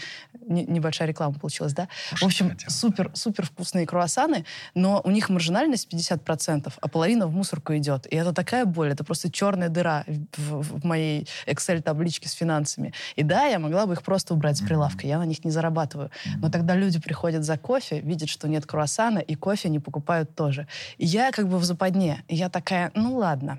[0.47, 1.89] Не- небольшая реклама получилась, да?
[2.13, 7.77] В общем, супер, супер вкусные круассаны, но у них маржинальность 50%, а половина в мусорку
[7.77, 8.07] идет.
[8.13, 10.05] И это такая боль, это просто черная дыра
[10.37, 12.93] в, в моей Excel-табличке с финансами.
[13.17, 16.11] И да, я могла бы их просто убрать с прилавка, я на них не зарабатываю.
[16.39, 20.67] Но тогда люди приходят за кофе, видят, что нет круассана, и кофе не покупают тоже.
[20.99, 22.25] И я как бы в западне.
[22.29, 23.59] И я такая, ну ладно.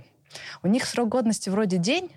[0.63, 2.09] У них срок годности вроде день,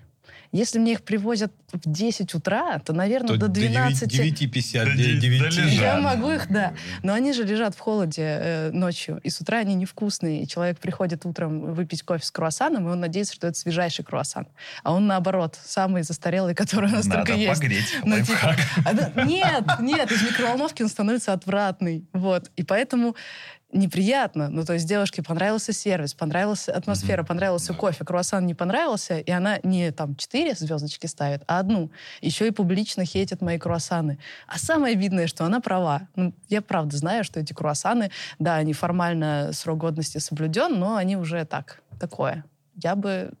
[0.51, 4.03] если мне их привозят в 10 утра, то, наверное, То до 12...
[4.11, 5.39] 9.50, До девяти- 9.
[5.39, 5.65] до лежат.
[5.71, 6.01] Я Да.
[6.01, 6.73] могу их, да.
[7.03, 10.41] Но они же лежат в холоде э, ночью, и с утра они невкусные.
[10.43, 14.47] И человек приходит утром выпить кофе с круассаном, и он надеется, что это свежайший круассан.
[14.83, 17.59] А он, наоборот, самый застарелый, который у нас Надо только есть.
[17.61, 17.85] погреть.
[18.03, 22.05] Ну, типа, а, нет, нет, из микроволновки он становится отвратный.
[22.13, 22.49] Вот.
[22.55, 23.15] И поэтому
[23.71, 24.49] неприятно.
[24.49, 29.59] Ну, то есть девушке понравился сервис, понравилась атмосфера, понравился кофе, круассан не понравился, и она
[29.63, 31.91] не там четыре звездочки ставит, а одну.
[32.21, 34.17] Еще и публично хейтит мои круассаны.
[34.47, 36.07] А самое видное, что она права.
[36.15, 41.15] Ну, я правда знаю, что эти круассаны, да, они формально срок годности соблюден, но они
[41.15, 42.43] уже так, такое
[42.81, 43.31] я бы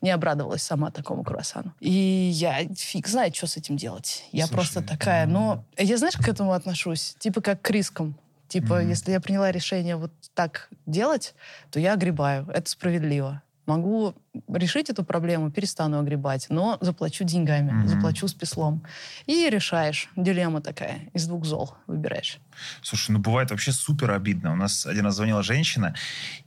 [0.00, 1.72] не обрадовалась сама такому круассану.
[1.80, 1.90] И
[2.34, 4.24] я фиг знает, что с этим делать.
[4.32, 5.64] Я Слушай, просто такая, но...
[5.78, 7.14] Я знаешь, к этому отношусь?
[7.18, 8.16] Типа как к рискам.
[8.48, 8.88] Типа, Мгм.
[8.90, 11.34] если я приняла решение вот так делать,
[11.70, 12.46] то я огребаю.
[12.54, 13.42] Это справедливо.
[13.66, 14.14] Могу
[14.48, 17.88] решить эту проблему, перестану огребать, но заплачу деньгами, Мгм.
[17.88, 18.82] заплачу спеслом.
[19.26, 20.08] И решаешь.
[20.16, 21.00] Дилемма такая.
[21.14, 22.38] Из двух зол выбираешь.
[22.82, 24.52] Слушай, ну бывает вообще супер обидно.
[24.52, 25.94] У нас один раз звонила женщина,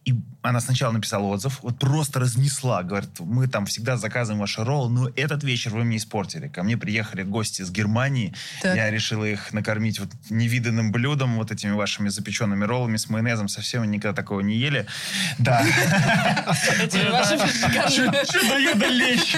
[0.06, 2.82] и она сначала написала отзыв, вот просто разнесла.
[2.84, 6.48] Говорит, мы там всегда заказываем ваши роллы, но этот вечер вы мне испортили.
[6.48, 8.76] Ко мне приехали гости из Германии, Так.
[8.76, 13.48] я решила их накормить вот невиданным блюдом, вот этими вашими запеченными роллами с майонезом.
[13.48, 14.88] Совсем никогда такого не ели.
[15.38, 15.64] Да.
[18.48, 19.36] дает лечь?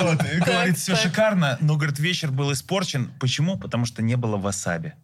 [0.00, 0.24] Вот.
[0.24, 3.10] И Говорит, все шикарно, но, говорит, вечер был испорчен.
[3.20, 3.58] Почему?
[3.58, 4.94] Потому что не было васаби.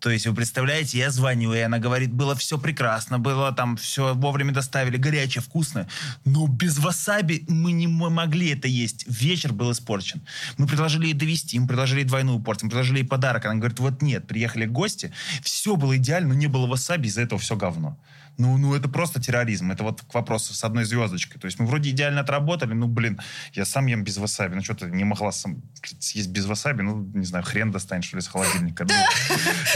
[0.00, 4.14] То есть, вы представляете, я звоню, и она говорит, было все прекрасно, было там все
[4.14, 5.88] вовремя доставили, горячее, вкусное.
[6.24, 9.04] Но без васаби мы не могли это есть.
[9.06, 10.22] Вечер был испорчен.
[10.56, 13.44] Мы предложили ей довести, мы предложили ей двойную порцию, мы предложили ей подарок.
[13.44, 17.38] Она говорит, вот нет, приехали гости, все было идеально, но не было васаби, из-за этого
[17.38, 17.98] все говно.
[18.40, 19.70] Ну, ну, это просто терроризм.
[19.70, 21.38] Это вот к вопросу с одной звездочкой.
[21.38, 23.20] То есть мы вроде идеально отработали, ну, блин,
[23.52, 24.54] я сам ем без васаби.
[24.54, 25.62] Ну, что ты не могла сам
[25.98, 26.80] съесть без васаби?
[26.80, 28.84] Ну, не знаю, хрен достанешь, что ли, из холодильника.
[28.84, 28.94] Ну,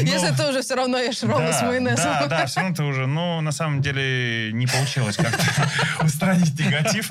[0.01, 2.05] ну, Если ты уже все равно ешь роллы с да, майонезом.
[2.05, 5.45] Да, да, все равно ты уже, ну, на самом деле, не получилось как-то
[6.03, 7.09] устранить негатив.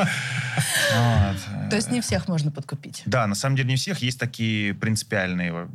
[1.69, 3.03] То есть не всех можно подкупить.
[3.05, 5.67] Да, на самом деле не всех есть такие принципиальные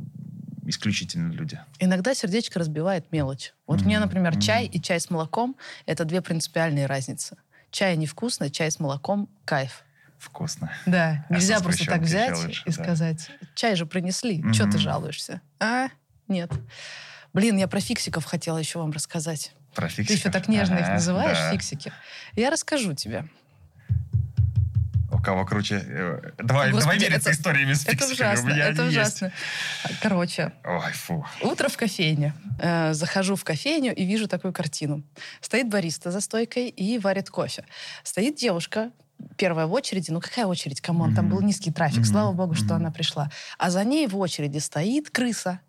[0.68, 1.58] исключительные люди.
[1.78, 3.54] Иногда сердечко разбивает мелочь.
[3.66, 7.36] Вот мне, например, чай и чай с молоком— это две принципиальные разницы.
[7.70, 9.84] Чай невкусно, чай с молоком— кайф.
[10.18, 10.72] Вкусно.
[10.84, 12.82] Да, А нельзя просто так взять лучше, и да.
[12.82, 15.40] сказать, чай же принесли, что ты жалуешься?
[15.60, 15.88] А?
[16.26, 16.50] Нет.
[17.32, 19.52] Блин, я про фиксиков хотела еще вам рассказать.
[19.74, 20.32] Про Ты еще фиксиков.
[20.32, 21.52] так нежно их Ага, называешь, да.
[21.52, 21.92] фиксики.
[22.34, 23.26] Я расскажу тебе.
[25.18, 25.82] У кого круче?
[25.84, 29.16] Э, Давай, Господи, давай мериться это- историями с Это ужасно, это они есть.
[29.16, 29.32] ужасно.
[30.00, 31.26] Короче, Ой, фу.
[31.42, 32.34] Утро в кофейне.
[32.60, 35.02] Э, захожу в кофейню и вижу такую картину.
[35.40, 37.64] Стоит бариста за стойкой и варит кофе.
[38.04, 38.90] Стоит девушка,
[39.36, 40.10] первая в очереди.
[40.12, 40.80] Ну какая очередь?
[40.80, 41.34] Come on, там Мгм.
[41.36, 41.98] был низкий трафик.
[41.98, 42.04] Мгм.
[42.06, 42.74] Слава богу, что Мгм.
[42.76, 43.30] она пришла.
[43.58, 45.60] А за ней в очереди стоит крыса.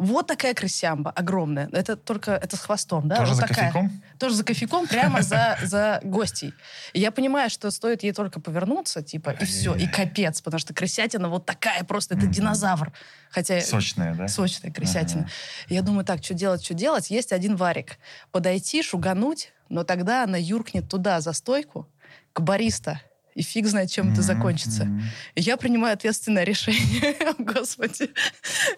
[0.00, 1.68] Вот такая крысямба, огромная.
[1.72, 3.16] Это только, это с хвостом, да?
[3.16, 3.66] Тоже вот за такая.
[3.70, 4.02] кофейком?
[4.18, 6.54] Тоже за кофейком, прямо за, за гостей.
[6.94, 10.72] И я понимаю, что стоит ей только повернуться, типа, и все, и капец, потому что
[10.72, 12.92] крысятина вот такая просто, это динозавр.
[13.30, 14.26] Хотя Сочная, да?
[14.26, 15.28] сочная крысятина.
[15.68, 17.10] Я думаю, так, что делать, что делать?
[17.10, 17.98] Есть один варик.
[18.32, 21.86] Подойти, шугануть, но тогда она юркнет туда, за стойку,
[22.32, 23.02] к бариста.
[23.34, 24.88] И фиг знает, чем это закончится.
[25.34, 27.14] И я принимаю ответственное решение.
[27.38, 28.10] Господи,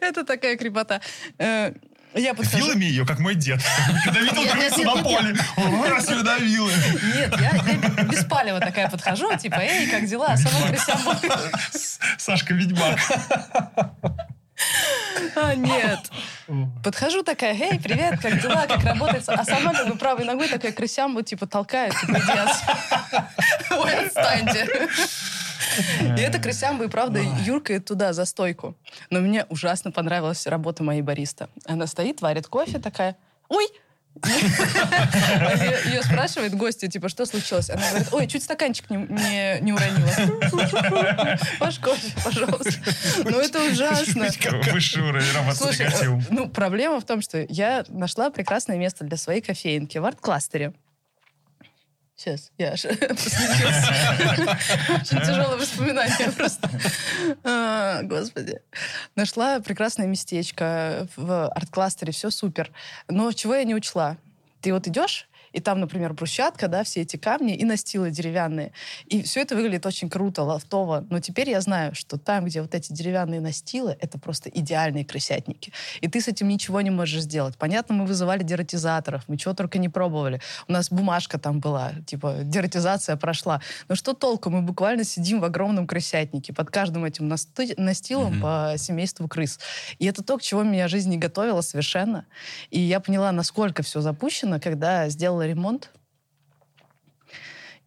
[0.00, 1.00] это такая крепота.
[1.38, 1.72] Э,
[2.14, 2.66] Я подхожу...
[2.66, 3.60] Вилами ее, как мой дед.
[4.04, 5.34] Когда видел крысу на поле,
[5.88, 6.68] раз ее давил.
[6.68, 10.28] Нет, я, без палева такая подхожу, типа, эй, как дела?
[10.28, 11.00] А сама крысям
[12.18, 12.98] Сашка Ведьмак.
[15.36, 16.10] А, нет.
[16.84, 19.32] Подхожу такая, эй, привет, как дела, как работается?
[19.32, 23.74] А сама как бы правой ногой такая крысям вот типа толкает, типа, иди.
[23.74, 24.88] Ой, отстаньте.
[26.16, 28.76] И эта крысямба и правда юркает туда, за стойку.
[29.10, 31.48] Но мне ужасно понравилась работа моей бариста.
[31.66, 33.16] Она стоит, варит кофе такая,
[33.48, 33.66] ой,
[34.24, 37.70] ее спрашивает гостья, типа, что случилось?
[37.70, 41.38] Она говорит, ой, чуть стаканчик не, уронила.
[41.58, 42.72] Ваш кофе, пожалуйста.
[43.24, 44.28] Ну, это ужасно.
[44.72, 49.98] Высший уровень работы ну, проблема в том, что я нашла прекрасное место для своей кофейнки
[49.98, 50.72] в арт-кластере.
[52.22, 52.70] Сейчас, я
[53.08, 54.60] посмеялась.
[54.90, 56.70] Очень тяжелое воспоминание просто.
[57.42, 58.60] А, Господи.
[59.16, 62.70] Нашла прекрасное местечко в арт-кластере, все супер.
[63.08, 64.18] Но чего я не учла?
[64.60, 68.72] Ты вот идешь, и там, например, брусчатка, да, все эти камни и настилы деревянные.
[69.06, 71.06] И все это выглядит очень круто, лофтово.
[71.10, 75.72] Но теперь я знаю, что там, где вот эти деревянные настилы, это просто идеальные крысятники.
[76.00, 77.56] И ты с этим ничего не можешь сделать.
[77.56, 80.40] Понятно, мы вызывали дератизаторов, мы чего только не пробовали.
[80.68, 83.60] У нас бумажка там была, типа, дератизация прошла.
[83.88, 84.50] Но что толку?
[84.50, 88.40] Мы буквально сидим в огромном крысятнике под каждым этим настилом Мгм.
[88.40, 89.58] по семейству крыс.
[89.98, 92.26] И это то, к чему меня жизнь не готовила совершенно.
[92.70, 95.88] И я поняла, насколько все запущено, когда сделала Hilary Monte.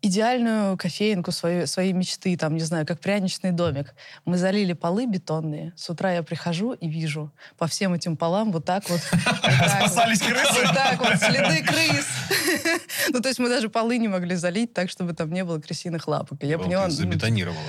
[0.02, 3.96] Идеальную кофейнку своей, своей мечты, там, не знаю, как пряничный домик.
[4.26, 5.74] Мы залили полы бетонные.
[5.76, 9.02] С утра я прихожу и вижу по всем этим полам вот так вот.
[9.12, 9.70] вот так вот.
[9.70, 10.62] Спасались крысы?
[10.64, 12.06] Вот так вот, следы крыс.
[13.10, 16.08] Ну, то есть мы даже полы не могли залить так, чтобы там не было крысиных
[16.08, 16.44] лапок.
[16.44, 16.86] Я поняла...
[16.86, 17.60] ну, Забетонировала.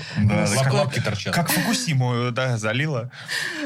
[0.72, 1.34] Лапки торчат.
[1.34, 3.10] Как Фукусиму, да, залила.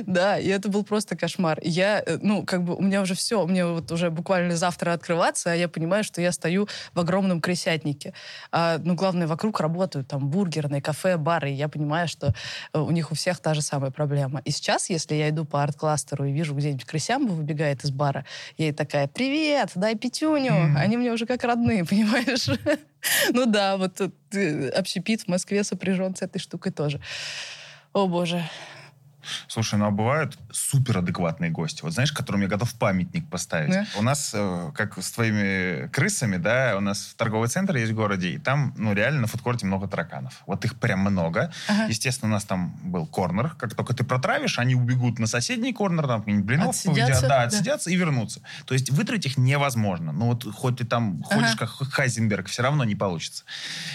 [0.02, 1.58] Да, и это был просто кошмар.
[1.62, 5.52] Я, э, ну, как бы у меня уже все, мне вот уже буквально завтра открываться,
[5.52, 8.14] а я понимаю, что я стою в огромном крысятнике.
[8.52, 12.34] А, ну, главное, вокруг работают там бургерные, кафе, бары, и я понимаю, что
[12.72, 14.40] э, у них у всех та же самая проблема.
[14.44, 18.24] И сейчас, если я иду по арт-кластеру и вижу где-нибудь крысямба выбегает из бара,
[18.58, 20.52] я ей такая, привет, дай пятюню.
[20.52, 20.76] Мгм.
[20.76, 22.48] Они мне уже как родные, понимаешь?
[23.32, 24.00] Ну да, вот
[24.32, 27.00] э, общепит в Москве сопряжен с этой штукой тоже.
[27.92, 28.44] О, боже.
[29.48, 31.82] Слушай, ну а бывают суперадекватные гости.
[31.82, 33.70] Вот знаешь, которым я готов памятник поставить.
[33.70, 33.86] Да.
[33.98, 38.30] У нас, э, как с твоими крысами, да, у нас торговый центр есть в городе,
[38.30, 40.42] и там, ну, реально на фудкорте много тараканов.
[40.46, 41.52] Вот их прям много.
[41.68, 41.86] Ага.
[41.86, 43.50] Естественно, у нас там был корнер.
[43.50, 47.42] Как только ты протравишь, они убегут на соседний корнер, там блинов Отсидятся, поедят, да, да.
[47.42, 48.40] отсидятся и вернутся.
[48.66, 50.12] То есть вытравить их невозможно.
[50.12, 51.66] Ну вот хоть ты там ходишь Ага.
[51.66, 53.44] как Хайзенберг, все равно не получится.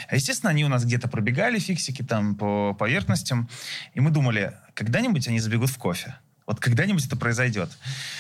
[0.08, 3.50] А, естественно, они у нас где-то пробегали, фиксики там по поверхностям.
[3.94, 6.16] И мы думали, когда-нибудь они забегут в кофе.
[6.46, 7.72] Вот когда-нибудь это произойдет.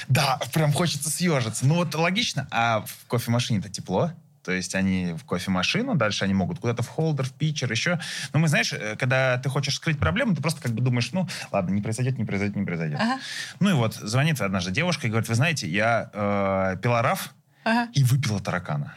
[0.07, 1.67] Да, прям хочется съежиться.
[1.67, 2.47] Ну вот логично.
[2.49, 4.11] А в кофемашине-то тепло.
[4.43, 7.99] То есть они в кофемашину, дальше они могут куда-то в холдер, в питчер, еще.
[8.31, 11.27] Но мы, знаешь, э, когда ты хочешь скрыть проблему, ты просто как бы думаешь, ну,
[11.51, 12.99] ладно, не произойдет, не произойдет, не произойдет.
[12.99, 13.19] Ага,
[13.59, 17.89] Ну и вот звонит однажды девушка и говорит, вы знаете, я э, пила раф, ага.
[17.93, 18.93] и выпила таракана.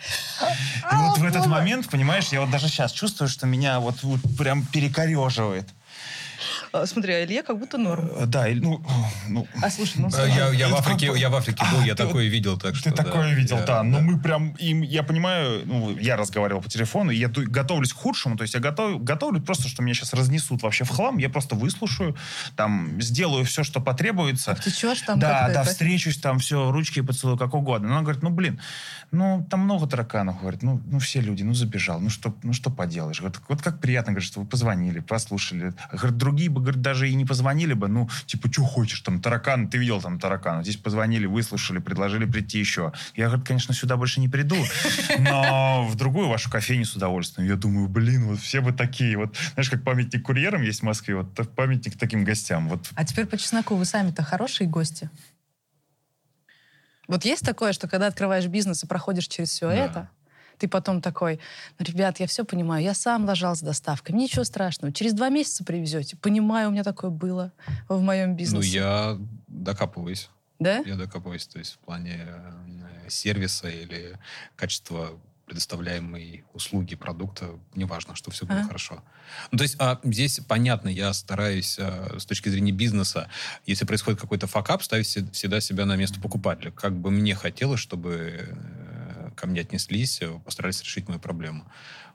[0.92, 4.20] И вот в этот момент, понимаешь, я вот даже сейчас чувствую, что меня вот, вот
[4.36, 5.68] прям перекореживает.
[6.72, 8.08] А, Смотри, а Илье как будто норм.
[8.16, 8.82] Э, Да, ну,
[9.28, 10.08] ну, А слушай, ну...
[10.08, 12.74] Э, Я, я в Африке, я в Африке был, я А, ты такое видел, так
[12.76, 13.82] что ты такое видел, я- да.
[13.82, 18.36] Но мы прям, им, я понимаю, ну, я разговаривал по телефону, я готовлюсь к худшему,
[18.36, 21.54] то есть я готов, готовлю просто, что меня сейчас разнесут вообще в хлам, я просто
[21.54, 22.16] выслушаю,
[22.56, 24.54] там, сделаю все, что потребуется.
[24.62, 27.88] Течешь там да, да, встречусь там, все, ручки поцелую, как угодно.
[27.88, 28.60] Но она говорит, ну, блин,
[29.10, 32.70] ну, там много тараканов, говорит, ну, ну все люди, ну, забежал, ну, что, ну, что
[32.70, 33.20] поделаешь?
[33.20, 35.72] Говорит, вот как приятно, говорит, что вы позвонили, послушали.
[35.92, 39.68] Говорит, другие бы, говорит, даже и не позвонили бы, ну, типа, что хочешь, там, таракан,
[39.68, 42.92] ты видел там таракана, здесь позвонили, выслушали, предложили прийти еще.
[43.14, 44.56] Я, говорит, конечно, сюда больше не приду,
[45.18, 47.48] но в другую вашу кофейню с удовольствием.
[47.48, 51.16] Я думаю, блин, вот все бы такие, вот, знаешь, как памятник курьерам есть в Москве,
[51.16, 55.10] вот памятник таким гостям, вот А теперь по чесноку, вы сами-то хорошие гости?
[57.06, 59.74] Вот есть такое, что когда открываешь бизнес и проходишь через все Да.
[59.74, 60.10] это,
[60.58, 61.38] ты потом такой,
[61.78, 65.64] ну, ребят, я все понимаю, я сам ложал с доставкой, ничего страшного, через два месяца
[65.64, 66.16] привезете.
[66.16, 67.52] Понимаю, у меня такое было
[67.88, 68.68] в моем Ну, бизнесе.
[68.78, 70.28] я докапываюсь.
[70.58, 70.78] Да?
[70.78, 74.18] Я докапываюсь, то есть в плане э, сервиса или
[74.56, 75.10] качества
[75.46, 78.66] предоставляемой услуги, продукта, неважно, что все было Ага.
[78.66, 79.02] хорошо.
[79.50, 83.28] Ну, то есть а, здесь понятно, я стараюсь а, с точки зрения бизнеса,
[83.64, 86.70] если происходит какой-то факап, ставить се- всегда себя на место покупателя.
[86.70, 88.54] Как бы мне хотелось, чтобы э,
[89.38, 91.64] ко мне отнеслись, э, постарались решить мою проблему.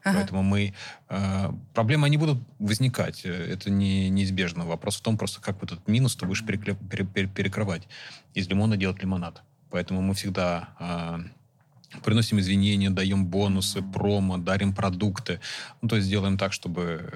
[0.04, 0.18] Ага.
[0.18, 0.74] Поэтому мы...
[1.08, 3.24] э, проблемы, они будут возникать.
[3.24, 4.66] Э, Это не, неизбежно.
[4.66, 7.88] Вопрос в том, просто как вот этот минус ты будешь перекле- пере- пере- перекрывать.
[8.34, 9.42] Из лимона делать лимонад.
[9.70, 11.20] Поэтому мы всегда а,
[12.04, 15.40] приносим извинения, даем бонусы, промо, дарим продукты.
[15.82, 17.10] Ну, то есть делаем так, чтобы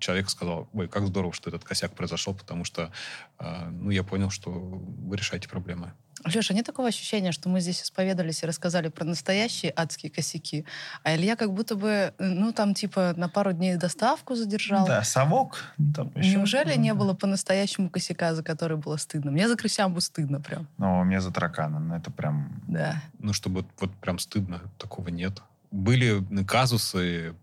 [0.00, 2.92] человек сказал, ой, как здорово, что этот косяк произошел, потому что,
[3.38, 5.92] э, ну, я понял, что вы решаете проблемы.
[6.24, 10.64] Леша, нет такого ощущения, что мы здесь исповедовались и рассказали про настоящие адские косяки,
[11.02, 14.86] а Илья как будто бы, ну, там, типа, на пару дней доставку задержал.
[14.86, 15.58] Да, совок.
[15.94, 16.36] Там еще.
[16.36, 19.30] Неужели не было по-настоящему косяка, за который было стыдно?
[19.30, 20.66] Мне за крысямбу стыдно прям.
[20.78, 22.62] Ну, мне за таракана, ну, это прям...
[22.66, 23.02] Да.
[23.18, 25.42] Ну, чтобы вот прям стыдно, такого нет.
[25.70, 27.34] Были казусы,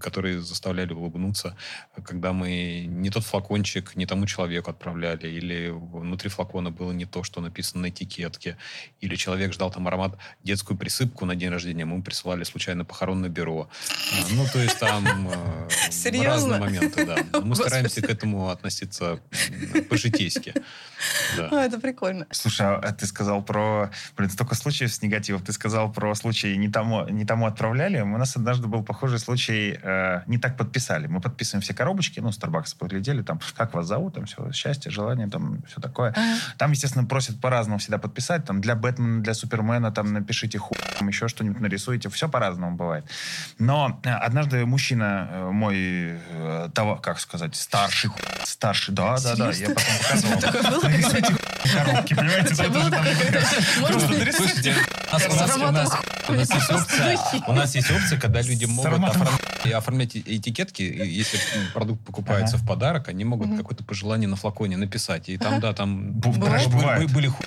[0.00, 1.56] которые заставляли улыбнуться,
[2.04, 7.22] когда мы не тот флакончик не тому человеку отправляли, или внутри флакона было не то,
[7.22, 8.56] что написано на этикетке,
[9.00, 13.68] или человек ждал там аромат детскую присыпку на день рождения, мы присылали случайно похоронное бюро.
[14.12, 17.40] А, ну, то есть там э, разные моменты, да.
[17.40, 19.20] Мы стараемся к этому относиться
[19.88, 20.54] по-житейски.
[21.36, 21.64] Да.
[21.64, 22.26] Это прикольно.
[22.30, 23.90] Слушай, а ты сказал про...
[24.16, 25.42] Блин, столько случаев с негативом.
[25.42, 28.00] Ты сказал про случай не тому, не тому отправляли.
[28.00, 29.59] У нас однажды был похожий случай.
[29.82, 31.06] Э, не так подписали.
[31.06, 32.20] Мы подписываем все коробочки.
[32.20, 33.22] Ну, Starbucks поглядели.
[33.22, 34.14] Там, как вас зовут?
[34.14, 36.10] Там все, счастье, желание, там все такое.
[36.10, 36.38] Ага.
[36.58, 38.44] Там, естественно, просят по-разному всегда подписать.
[38.44, 42.08] Там для Бэтмена, для Супермена, там напишите ху, там еще что-нибудь нарисуйте.
[42.08, 43.04] Все по-разному бывает.
[43.58, 48.10] Но э, однажды мужчина э, мой, э, того, как сказать, старший,
[48.44, 50.40] старший, да, да, да, я потом показывал
[51.72, 52.54] коробки, понимаете?
[54.32, 54.74] Слушайте,
[57.46, 59.00] у нас есть опция, когда люди могут
[59.72, 61.38] оформлять этикетки, если
[61.74, 65.28] продукт покупается в подарок, они могут какое-то пожелание на флаконе написать.
[65.28, 67.42] И там, да, там были ху...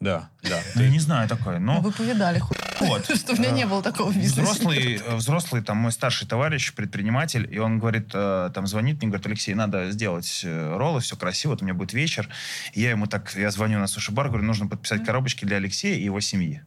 [0.00, 0.60] Да, да.
[0.74, 1.80] Ну, я не знаю такое, но...
[1.80, 2.54] Вы повидали ху...
[2.80, 3.04] Вот.
[3.16, 4.42] Что у меня не было такого бизнеса.
[4.42, 9.26] Взрослый, взрослый, там, мой старший товарищ, предприниматель, и он говорит, э, там, звонит мне, говорит,
[9.26, 12.28] Алексей, надо сделать э, роллы, все красиво, вот у меня будет вечер.
[12.74, 16.20] Я ему так, я звоню на суши-бар, говорю, нужно подписать коробочки для Алексея и его
[16.20, 16.62] семьи.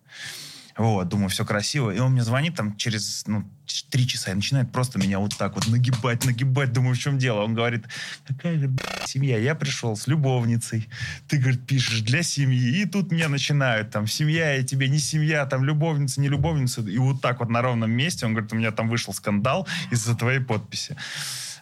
[0.77, 1.91] Вот, думаю, все красиво.
[1.91, 3.45] И он мне звонит там через, ну,
[3.89, 6.73] три часа и начинает просто меня вот так вот нагибать, нагибать.
[6.73, 7.43] Думаю, в чем дело?
[7.43, 7.85] Он говорит,
[8.27, 8.69] какая же
[9.05, 9.37] семья?
[9.37, 10.89] Я пришел с любовницей.
[11.27, 12.81] Ты, говорит, пишешь для семьи.
[12.81, 16.81] И тут меня начинают там, семья, и тебе не семья, там, любовница, не любовница.
[16.81, 18.25] И вот так вот на ровном месте.
[18.25, 20.97] Он говорит, у меня там вышел скандал из-за твоей подписи.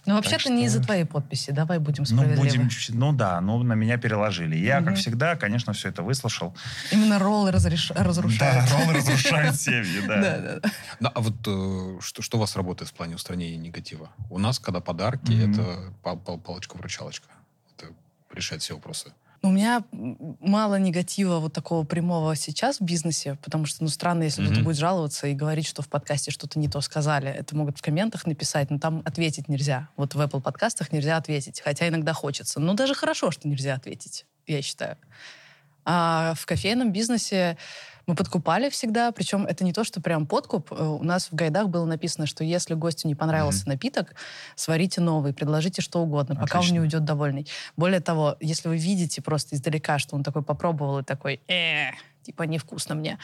[0.05, 0.51] Ну, вообще-то что...
[0.51, 1.51] не из-за твоей подписи.
[1.51, 2.43] Давай будем справедливы.
[2.43, 4.55] Ну, будем, ну да, ну на меня переложили.
[4.55, 4.87] Я, угу.
[4.87, 6.55] как всегда, конечно, все это выслушал.
[6.91, 7.91] Именно роллы разреш...
[7.91, 8.69] разрушают.
[8.69, 10.21] Да, роллы разрушают семьи, да.
[10.21, 10.69] Да, да.
[10.99, 14.09] Ну, а вот э, что, что у вас работает в плане устранения негатива?
[14.29, 17.29] У нас, когда подарки, это палочка-вручалочка.
[17.77, 17.87] Это
[18.33, 19.13] решает все вопросы.
[19.45, 24.41] У меня мало негатива вот такого прямого сейчас в бизнесе, потому что, ну, странно, если
[24.41, 24.47] mm-hmm.
[24.47, 27.29] кто-то будет жаловаться и говорить, что в подкасте что-то не то сказали.
[27.29, 29.89] Это могут в комментах написать, но там ответить нельзя.
[29.97, 32.61] Вот в Apple подкастах нельзя ответить, хотя иногда хочется.
[32.61, 34.97] Но даже хорошо, что нельзя ответить, я считаю.
[35.83, 37.57] А в кофейном бизнесе
[38.05, 40.71] мы подкупали всегда, причем это не то, что прям подкуп.
[40.71, 43.69] Э, у нас в гайдах было написано, что если гостю не понравился mm-hmm.
[43.69, 44.15] напиток,
[44.55, 46.47] сварите новый, предложите что угодно, Отлично.
[46.47, 47.47] пока он не уйдет довольный.
[47.77, 51.91] Более того, если вы видите просто издалека, что он такой попробовал и такой, э,
[52.23, 53.19] типа невкусно мне.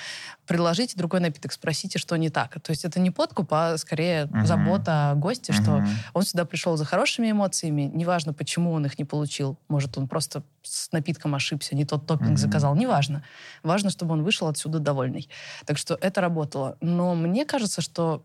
[0.46, 2.60] Предложите другой напиток, спросите, что не так.
[2.62, 4.46] То есть это не подкуп, а скорее uh-huh.
[4.46, 5.62] забота о госте, uh-huh.
[5.62, 9.58] что он сюда пришел за хорошими эмоциями, неважно, почему он их не получил.
[9.68, 12.38] Может, он просто с напитком ошибся, не тот топпинг uh-huh.
[12.38, 13.24] заказал, неважно.
[13.64, 15.30] Важно, чтобы он вышел отсюда довольный.
[15.66, 16.78] Так что это работало.
[16.82, 18.24] Но мне кажется, что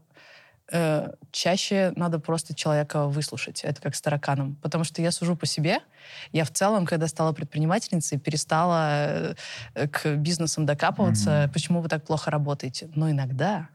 [0.71, 3.65] э, чаще надо просто человека выслушать.
[3.65, 4.57] Это как с тараканом.
[4.57, 5.81] Потому что я сужу по себе.
[6.33, 9.35] Я в целом, когда стала предпринимательницей, перестала
[9.75, 11.53] э, к бизнесам докапываться, mm-hmm.
[11.53, 12.91] почему вы так плохо работаете.
[12.95, 13.69] Но иногда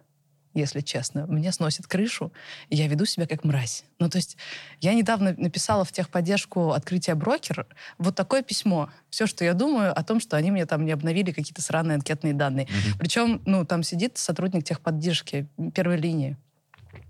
[0.53, 1.25] если честно.
[1.27, 2.31] Мне сносит крышу,
[2.69, 3.85] и я веду себя как мразь.
[3.99, 4.37] Ну, то есть
[4.81, 8.89] я недавно написала в техподдержку открытия брокер вот такое письмо.
[9.09, 12.33] Все, что я думаю о том, что они мне там не обновили какие-то сраные анкетные
[12.33, 12.65] данные.
[12.65, 12.97] Mm-hmm.
[12.97, 16.37] Причем, ну, там сидит сотрудник техподдержки первой линии.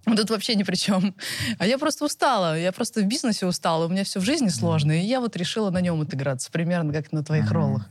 [0.06, 1.16] Тут вообще ни при чем.
[1.58, 2.58] А я просто устала.
[2.58, 3.86] Я просто в бизнесе устала.
[3.86, 4.92] У меня все в жизни сложно.
[4.92, 6.52] И я вот решила на нем отыграться.
[6.52, 7.88] Примерно как на твоих роллах.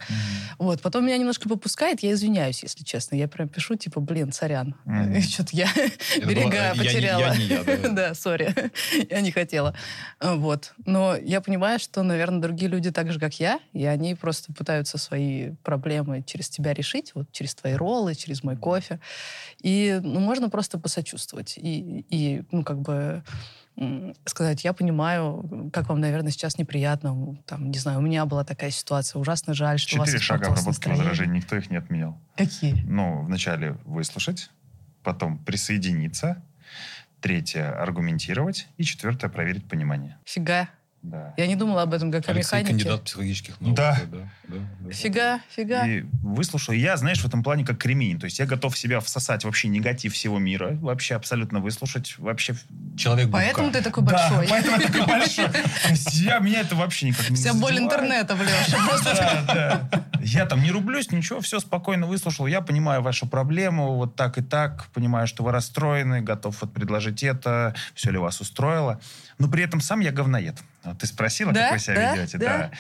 [0.59, 0.81] Вот.
[0.81, 2.01] Потом меня немножко попускает.
[2.01, 3.17] Я извиняюсь, если честно.
[3.17, 4.75] Я прям пишу, типа, блин, сорян.
[5.29, 5.69] Что-то я
[6.17, 7.35] берега потеряла.
[7.89, 8.55] Да, сори.
[9.11, 9.75] Я не хотела.
[10.21, 10.75] Вот.
[10.85, 13.61] Но я понимаю, что, наверное, другие люди так же, как я.
[13.73, 17.13] И они просто пытаются свои проблемы через тебя решить.
[17.15, 19.01] Вот через твои роллы, через мой кофе.
[19.61, 21.55] И ну, можно просто посочувствовать.
[21.57, 23.23] И и, ну, как бы
[24.25, 27.37] сказать, я понимаю, как вам, наверное, сейчас неприятно.
[27.47, 29.21] Там, не знаю, у меня была такая ситуация.
[29.21, 32.21] Ужасно жаль, что Четыре у вас Четыре шага обработки возражений, никто их не отменял.
[32.37, 32.83] Какие?
[32.87, 34.51] Ну, вначале выслушать,
[35.05, 36.43] потом присоединиться,
[37.21, 40.19] третье— аргументировать, и четвертое— проверить понимание.
[40.25, 40.69] Фига.
[41.03, 41.33] Да.
[41.37, 42.71] Я не думала об этом как Алексей о механике.
[42.71, 43.77] кандидат психологических наук.
[43.77, 43.99] Да.
[44.11, 44.19] да,
[44.49, 44.91] да, да.
[44.93, 45.87] Фига, фига.
[45.87, 46.75] И выслушал.
[46.75, 48.19] Я, знаешь, в этом плане как кремень.
[48.19, 50.77] То есть я готов себя всосать вообще негатив всего мира.
[50.81, 52.17] Вообще абсолютно выслушать.
[52.19, 52.55] Вообще...
[52.97, 54.49] Человек Поэтому ты такой Да, большой.
[54.49, 55.49] поэтому я такой большой.
[56.13, 58.37] Я, меня это вообще никак не Вся боль интернета
[59.05, 60.05] Да, да.
[60.21, 62.47] Я там не рублюсь, ничего, все спокойно выслушал.
[62.47, 67.23] Я понимаю вашу проблему, вот так и так, понимаю, что вы расстроены, готов вот предложить
[67.23, 69.01] это, все ли вас устроило.
[69.39, 70.57] Но при этом сам я говноед.
[70.95, 71.65] Ты спросила, Да?
[71.65, 72.15] как вы себя Да?
[72.17, 72.39] ведете.
[72.39, 72.71] Да.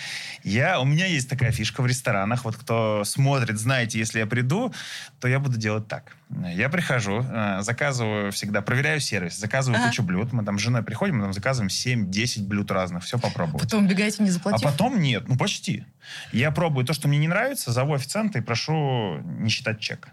[0.44, 2.44] Я, у меня есть такая фишка в ресторанах.
[2.44, 4.72] Вот кто смотрит, знаете, если я приду,
[5.20, 6.14] то я буду делать так.
[6.54, 9.88] Я прихожу, э, заказываю всегда, проверяю сервис, заказываю Ага.
[9.88, 10.32] кучу блюд.
[10.32, 13.62] Мы там с женой приходим, мы там заказываем 7-10 блюд разных, все попробовать.
[13.62, 14.62] Потом убегаете, не А заплатив.
[14.62, 15.84] потом нет, ну почти.
[16.32, 20.09] Я пробую то, что мне не нравится, зову официанта и прошу не считать чек.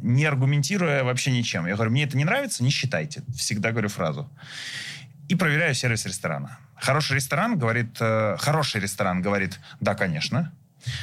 [0.00, 1.66] Не аргументируя вообще ничем.
[1.66, 3.22] Я говорю, мне это не нравится, не считайте.
[3.36, 4.30] Всегда говорю фразу.
[5.28, 6.58] И проверяю сервис ресторана.
[6.76, 10.52] Хороший ресторан говорит, э, хороший ресторан говорит, да, конечно.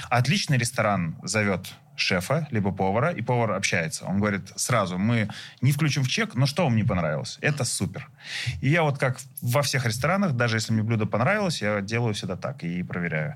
[0.09, 4.05] Отличный ресторан зовет шефа, либо повара, и повар общается.
[4.05, 5.29] Он говорит сразу, мы
[5.61, 7.37] не включим в чек, но что вам не понравилось?
[7.41, 8.09] Это супер.
[8.61, 12.35] И я вот как во всех ресторанах, даже если мне блюдо понравилось, я делаю всегда
[12.35, 13.35] так и проверяю.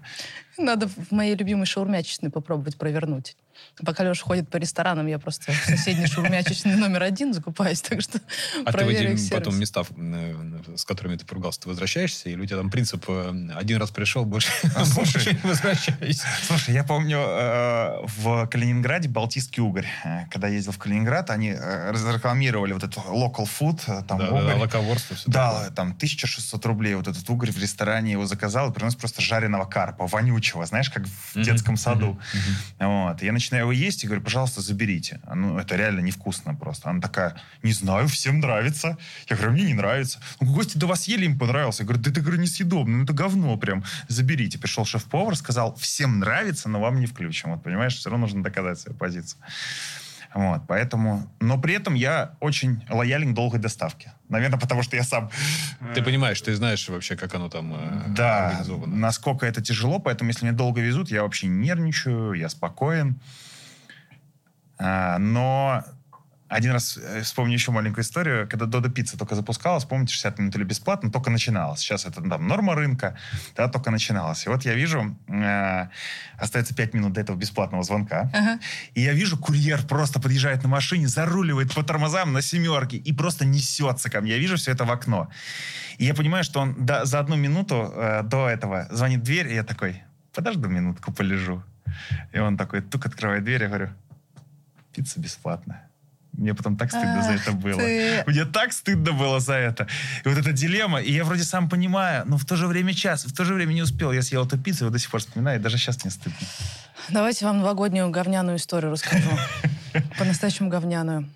[0.59, 3.35] Надо в моей любимой шаурмячечной попробовать провернуть.
[3.85, 8.19] Пока Леша ходит по ресторанам, я просто в соседней шаурмячечной номер один закупаюсь, так что
[8.65, 10.35] А ты в эти потом места, э,
[10.75, 14.25] с которыми ты поругался, ты возвращаешься, или у тебя там принцип э, один раз пришел,
[14.25, 16.25] больше, А, больше не возвращайся.
[16.45, 19.87] Слушай, я помню э, в Калининграде Балтийский угорь.
[20.31, 24.45] Когда ездил в Калининград, они разрекламировали вот это local food, там Да, да, угорь.
[24.45, 28.73] да, лаковорство, все Да, там 1600 рублей вот этот угорь в ресторане его заказал и
[28.73, 32.19] принес просто жареного карпа, вонючего, знаешь, как в Мгм, детском саду.
[32.79, 33.21] мгм, Вот.
[33.21, 35.19] Я начинаю его есть и говорю, пожалуйста, заберите.
[35.33, 36.89] Ну, это реально невкусно просто.
[36.89, 38.97] Она такая, не знаю, всем нравится.
[39.29, 40.19] Я говорю, мне не нравится.
[40.39, 41.83] Ну, гости до вас ели, им понравился.
[41.83, 43.83] Я говорю, да это говорю, несъедобно, ну это говно прям.
[44.07, 44.57] Заберите.
[44.57, 47.51] Пришел шеф-повар, сказал, всем нравится, но вам не включим.
[47.51, 49.41] Вот, понимаешь, все равно нужно доказать свою позицию.
[50.33, 51.27] Вот, поэтому...
[51.39, 54.13] Но при этом я очень лоялен к долгой доставке.
[54.29, 55.31] Наверное, потому что я сам...
[55.95, 58.95] Ты понимаешь, ты знаешь вообще, как оно там э, Да, организовано.
[58.95, 63.19] насколько это тяжело, поэтому если меня долго везут, я вообще не нервничаю, я спокоен.
[64.77, 65.83] А, но
[66.49, 70.55] один раз э, вспомню еще маленькую историю, когда Додо Пицца только запускалась, помните, 60 минут
[70.55, 71.79] или бесплатно, только начиналось.
[71.79, 73.15] Сейчас это там норма рынка,
[73.55, 74.45] да, только начиналось.
[74.45, 75.87] И вот я вижу, э,
[76.37, 78.59] остается 5 минут до этого бесплатного звонка, Ага.
[78.95, 83.45] и я вижу, курьер просто подъезжает на машине, заруливает по тормозам на семерке и просто
[83.45, 84.31] несется ко мне.
[84.31, 85.29] Я вижу все это в окно.
[85.99, 89.47] И я понимаю, что он до- за одну минуту э, до этого звонит в дверь,
[89.51, 90.01] и я такой,
[90.33, 91.61] подожду минутку, полежу.
[92.31, 93.89] И он такой, тук открывает дверь, я говорю,
[94.95, 95.88] пицца бесплатная.
[96.33, 97.79] Мне потом так стыдно за это было.
[97.79, 98.23] ты.
[98.27, 99.87] Мне так стыдно было за это.
[100.23, 103.25] И вот эта дилемма, и я вроде сам понимаю, но в то же время час,
[103.25, 104.11] в то же время не успел.
[104.11, 106.37] Я съел эту пиццу, вот до сих пор вспоминаю, и даже сейчас мне стыдно.
[107.09, 109.29] Давайте вам новогоднюю говняную историю расскажу.
[110.17, 111.29] По-настоящему говняную.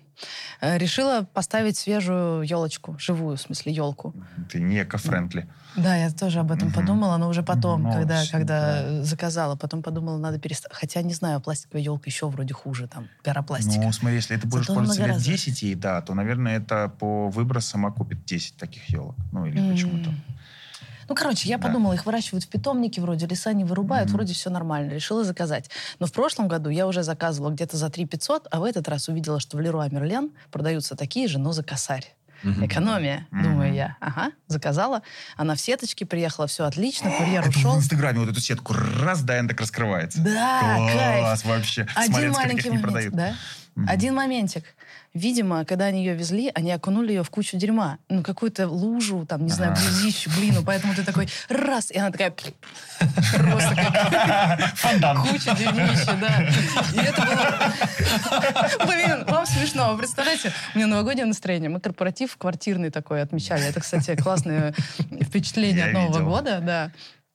[0.60, 4.14] Э, Решила поставить свежую елочку, живую, в смысле, елку.
[4.50, 5.48] Ты не эко-френдли.
[5.76, 6.76] Да, я тоже об этом Мгм.
[6.76, 9.02] подумала, но уже потом, Ну, когда, всё, когда да.
[9.02, 10.72] заказала, потом подумала, надо перестать.
[10.72, 13.82] Хотя, не знаю, пластиковая елка еще вроде хуже, там, гора пластика.
[13.84, 15.36] Ну, смотри, если это будешь Зато пользоваться лет многоразовая.
[15.36, 19.16] 10 ей, да, то, наверное, это по выбросам окупит 10 таких елок.
[19.32, 20.14] Ну, или почему-то.
[21.08, 21.68] Ну, короче, я Да.
[21.68, 24.16] подумала, их выращивают в питомнике, вроде леса не вырубают, Мгм.
[24.16, 24.90] вроде все нормально.
[24.90, 25.70] Решила заказать.
[25.98, 29.08] Но в прошлом году я уже заказывала где-то за 3 500, а в этот раз
[29.08, 32.14] увидела, что в Леруа Мерлен продаются такие же, но за косарь.
[32.42, 32.66] Мгм.
[32.66, 33.42] Экономия, Мгм.
[33.42, 33.96] думаю я.
[34.00, 35.00] Ага, заказала.
[35.36, 37.72] Она в сеточке приехала, все отлично, курьер ушел.
[37.72, 40.20] в Инстаграме вот эту сетку раз, да, она так раскрывается.
[40.20, 41.20] Да, кайф.
[41.20, 41.86] Класс вообще.
[41.86, 43.14] В Один Смоленске маленький продают.
[43.14, 43.34] да?
[43.76, 43.88] Мгм.
[43.88, 44.64] Один моментик.
[45.14, 47.98] Видимо, когда они ее везли, они окунули ее в кучу дерьма.
[48.08, 49.80] Ну, какую-то лужу, там, не знаю, Ага.
[49.80, 50.64] глазищу, глину.
[50.64, 52.32] Поэтому ты такой раз, и она такая
[52.98, 55.18] просто как Фонтан.
[55.22, 56.42] куча дерьмища, да.
[56.92, 58.86] И это было...
[58.86, 59.92] Блин, вам смешно.
[59.92, 61.70] Вы представляете, у меня новогоднее настроение.
[61.70, 63.64] Мы корпоратив квартирный такой отмечали.
[63.66, 64.74] Это, кстати, классное
[65.22, 66.90] впечатление от Нового года, да.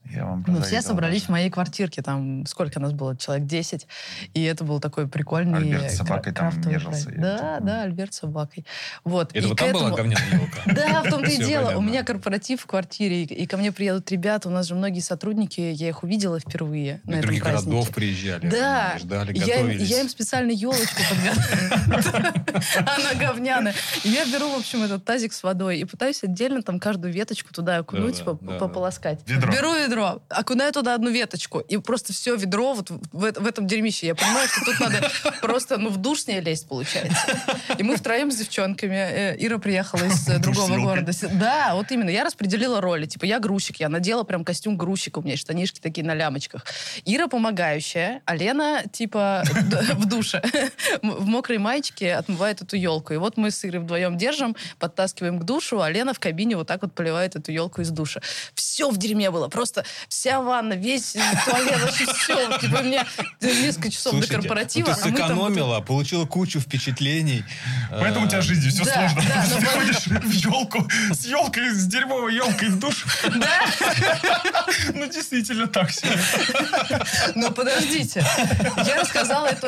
[0.06, 3.86] Я вам Мы все позавидовал собрались в моей квартирке, там сколько нас было, человек 10,
[4.34, 8.14] и это был такой прикольный Альберт с кра- собакой там нежился, Да, это, да, Альберт
[8.14, 8.66] с собакой.
[9.04, 9.30] Вот.
[9.36, 10.62] Это и вот там была этому- говняная елка?
[10.66, 11.78] Да, в том-то и дело.
[11.78, 15.60] У меня корпоратив в квартире, и, ко мне приедут ребята, у нас же многие сотрудники,
[15.62, 17.70] я их увидела впервые на этом других празднике.
[17.70, 18.47] городов приезжали.
[18.50, 19.89] Да, Ждали, я, им- готовились.
[19.89, 22.34] я им специально елочку подготовила.
[22.78, 23.76] Она говняная.
[24.04, 27.54] И я беру, в общем, этот тазик с водой и пытаюсь отдельно там каждую веточку
[27.54, 29.20] туда окунуть, пополоскать.
[29.28, 33.68] Беру ведро, ведро, окунаю туда одну веточку, и просто все ведро вот в, в этом
[33.68, 34.08] дерьмище.
[34.08, 35.10] Я понимаю, что тут надо
[35.41, 37.39] просто, ну, в душ с ней лезть, получается.
[37.78, 38.95] И мы втроем с девчонками.
[38.95, 41.12] Э, Ира приехала из э, другого города.
[41.34, 42.10] Да, вот именно.
[42.10, 43.06] Я распределила роли.
[43.06, 46.66] Типа, я грузчик, я надела прям костюм грузчика, у меня штанишки такие на лямочках.
[47.06, 49.43] Ира помогающая, а Лена, типа,
[49.93, 50.41] в душе.
[51.02, 53.14] В мокрой маечке отмывает эту елку.
[53.14, 56.68] И вот мы с Ирой вдвоем держим, подтаскиваем к душу, а Лена в кабине вот
[56.68, 58.22] так вот поливает эту елку из душа.
[58.54, 59.47] Все в дерьме было.
[59.47, 61.15] Просто вся ванна, весь
[61.45, 62.57] туалет, вообще все.
[62.59, 63.05] Типа, мне
[63.41, 64.89] несколько часов Слушайте, до корпоратива.
[64.89, 67.43] Ну, ты а мы там вот- сэкономила, получила кучу впечатлений.
[67.91, 69.23] Поэтому у тебя в жизни все Да, сложно.
[69.27, 73.05] да, Ты но ходишь в елку с елкой, с дерьмовой елкой в душ.
[73.23, 74.65] Да?
[74.93, 76.17] Ну, действительно так себе.
[77.36, 78.25] Но подождите.
[78.86, 79.67] Я рассказала эту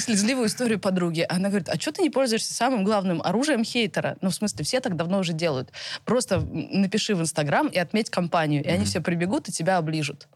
[0.00, 1.26] слезливую историю подруге.
[1.28, 4.16] Она говорит, а что ты не пользуешься самым главным оружием хейтера?
[4.20, 5.70] Ну, в смысле, все так давно уже делают.
[6.04, 10.28] Просто напиши в Инстаграм и отметь компанию, и они все прибегут и тебя оближут.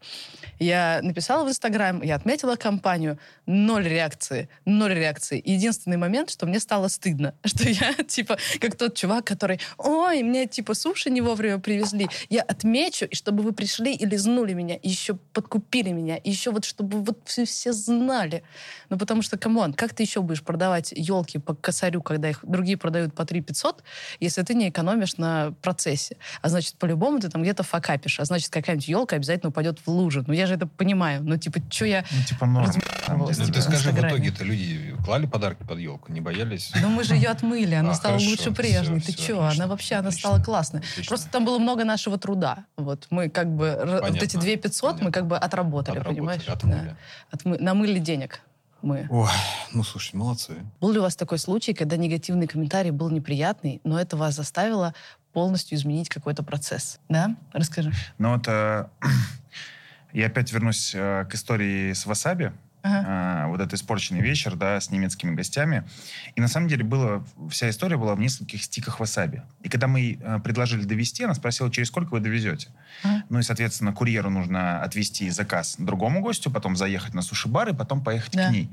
[0.61, 5.41] Я написала в Инстаграм, я отметила компанию, ноль реакции, ноль реакции.
[5.43, 10.45] Единственный момент, что мне стало стыдно, что я, типа, как тот чувак, который, ой, мне,
[10.45, 12.09] типа, суши не вовремя привезли.
[12.29, 16.51] Я отмечу, и чтобы вы пришли и лизнули меня, и еще подкупили меня, и еще
[16.51, 18.43] вот, чтобы вот все, все знали.
[18.89, 22.39] Ну, потому что, come on, как ты еще будешь продавать елки по косарю, когда их
[22.43, 23.83] другие продают по 3 500,
[24.21, 26.17] если ты не экономишь на процессе?
[26.41, 30.23] А значит, по-любому ты там где-то факапишь, а значит, какая-нибудь елка обязательно упадет в лужу.
[30.25, 31.21] Ну, я же это понимаю.
[31.23, 32.05] Ну, типа, что я...
[32.11, 35.79] Ну, типа Ну, деле, Ну, Типа ты в скажи, в итоге-то люди клали подарки под
[35.79, 36.71] елку, не боялись?
[36.81, 39.01] Ну, мы же ее отмыли, она А, стала хорошо, лучше прежней.
[39.01, 39.43] Ты что?
[39.43, 40.79] Она вообще, она отлично, стала классной.
[40.79, 41.09] отлично.
[41.09, 42.65] Просто там было много нашего труда.
[42.77, 46.47] Вот мы как бы, вот эти 2 500 мы как бы отработали, Отработали, понимаешь?
[46.47, 46.95] отмыли.
[47.31, 47.37] Да.
[47.37, 48.41] Отмы- намыли денег
[48.83, 49.07] мы.
[49.09, 49.29] Ой,
[49.73, 50.57] ну, слушай, молодцы.
[50.79, 54.93] Был ли у вас такой случай, когда негативный комментарий был неприятный, но это вас заставило
[55.33, 56.99] полностью изменить какой-то процесс?
[57.09, 57.35] Да?
[57.53, 57.91] Расскажи.
[58.17, 58.87] Но вот э,
[60.13, 62.53] я опять вернусь э, к истории с Васаби.
[62.83, 63.03] Ага.
[63.07, 65.83] А, вот этот испорченный вечер, да, с немецкими гостями.
[66.35, 69.43] И на самом деле было, вся история была в нескольких стиках васаби.
[69.61, 72.69] И когда мы э, предложили довести, она спросила, через сколько вы довезете.
[73.03, 73.23] Ага.
[73.29, 78.03] Ну и, соответственно, курьеру нужно отвезти заказ другому гостю, потом заехать на суши-бар и потом
[78.03, 78.49] поехать Да.
[78.49, 78.69] к ней.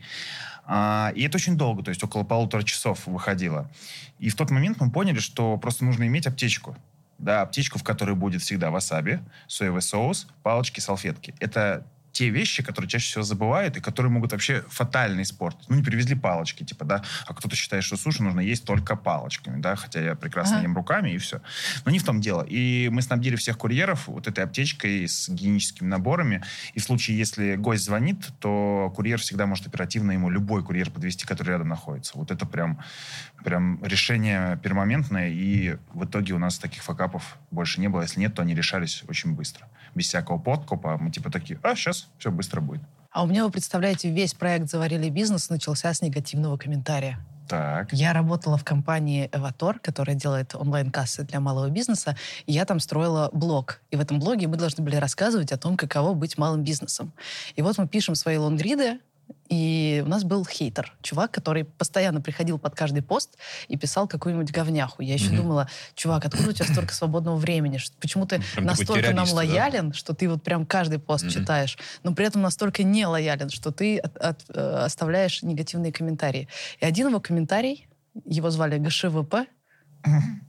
[0.64, 3.70] А, и это очень долго, то есть около полутора часов выходило.
[4.18, 6.76] И в тот момент мы поняли, что просто нужно иметь аптечку.
[7.18, 11.34] Да, аптечку, в которой будет всегда васаби, соевый соус, палочки, салфетки.
[11.40, 15.68] Это те вещи, которые чаще всего забывают и которые могут вообще фатально испортить.
[15.68, 19.60] Ну, не привезли палочки, типа, да, а кто-то считает, что суши нужно есть только палочками,
[19.60, 20.64] да, хотя я прекрасно Ага.
[20.64, 21.40] ем руками и все.
[21.84, 22.42] Но не в том дело.
[22.42, 26.42] И мы снабдили всех курьеров вот этой аптечкой с гигиеническими наборами.
[26.74, 31.26] И в случае, если гость звонит, то курьер всегда может оперативно ему любой курьер подвести,
[31.26, 32.16] который рядом находится.
[32.16, 32.80] Вот это прям,
[33.44, 38.02] прям решение пермоментное, и в итоге у нас таких факапов больше не было.
[38.02, 39.68] Если нет, то они решались очень быстро.
[39.94, 40.96] Без всякого подкупа.
[40.98, 42.82] Мы типа такие, а, сейчас все быстро будет.
[43.10, 47.18] А у меня, вы представляете, весь проект «Заварили бизнес» начался с негативного комментария.
[47.48, 47.92] Так.
[47.92, 53.30] Я работала в компании Эватор, которая делает онлайн-кассы для малого бизнеса, и я там строила
[53.32, 53.80] блог.
[53.90, 57.12] И в этом блоге мы должны были рассказывать о том, каково быть малым бизнесом.
[57.56, 59.00] И вот мы пишем свои лонгриды,
[59.48, 64.50] и у нас был хейтер, чувак, который постоянно приходил под каждый пост и писал какую-нибудь
[64.50, 65.02] говняху.
[65.02, 65.36] Я еще Мгм.
[65.36, 67.78] думала, чувак, откуда у тебя столько свободного времени?
[68.00, 69.36] Почему ты Ну, прям настолько нам террорист, да?
[69.36, 71.32] лоялен, что ты вот прям каждый пост Мгм.
[71.32, 76.48] читаешь, но при этом настолько не лоялен, что ты от- от- э, оставляешь негативные комментарии.
[76.80, 77.88] И один его комментарий,
[78.26, 79.46] его звали ГШВП,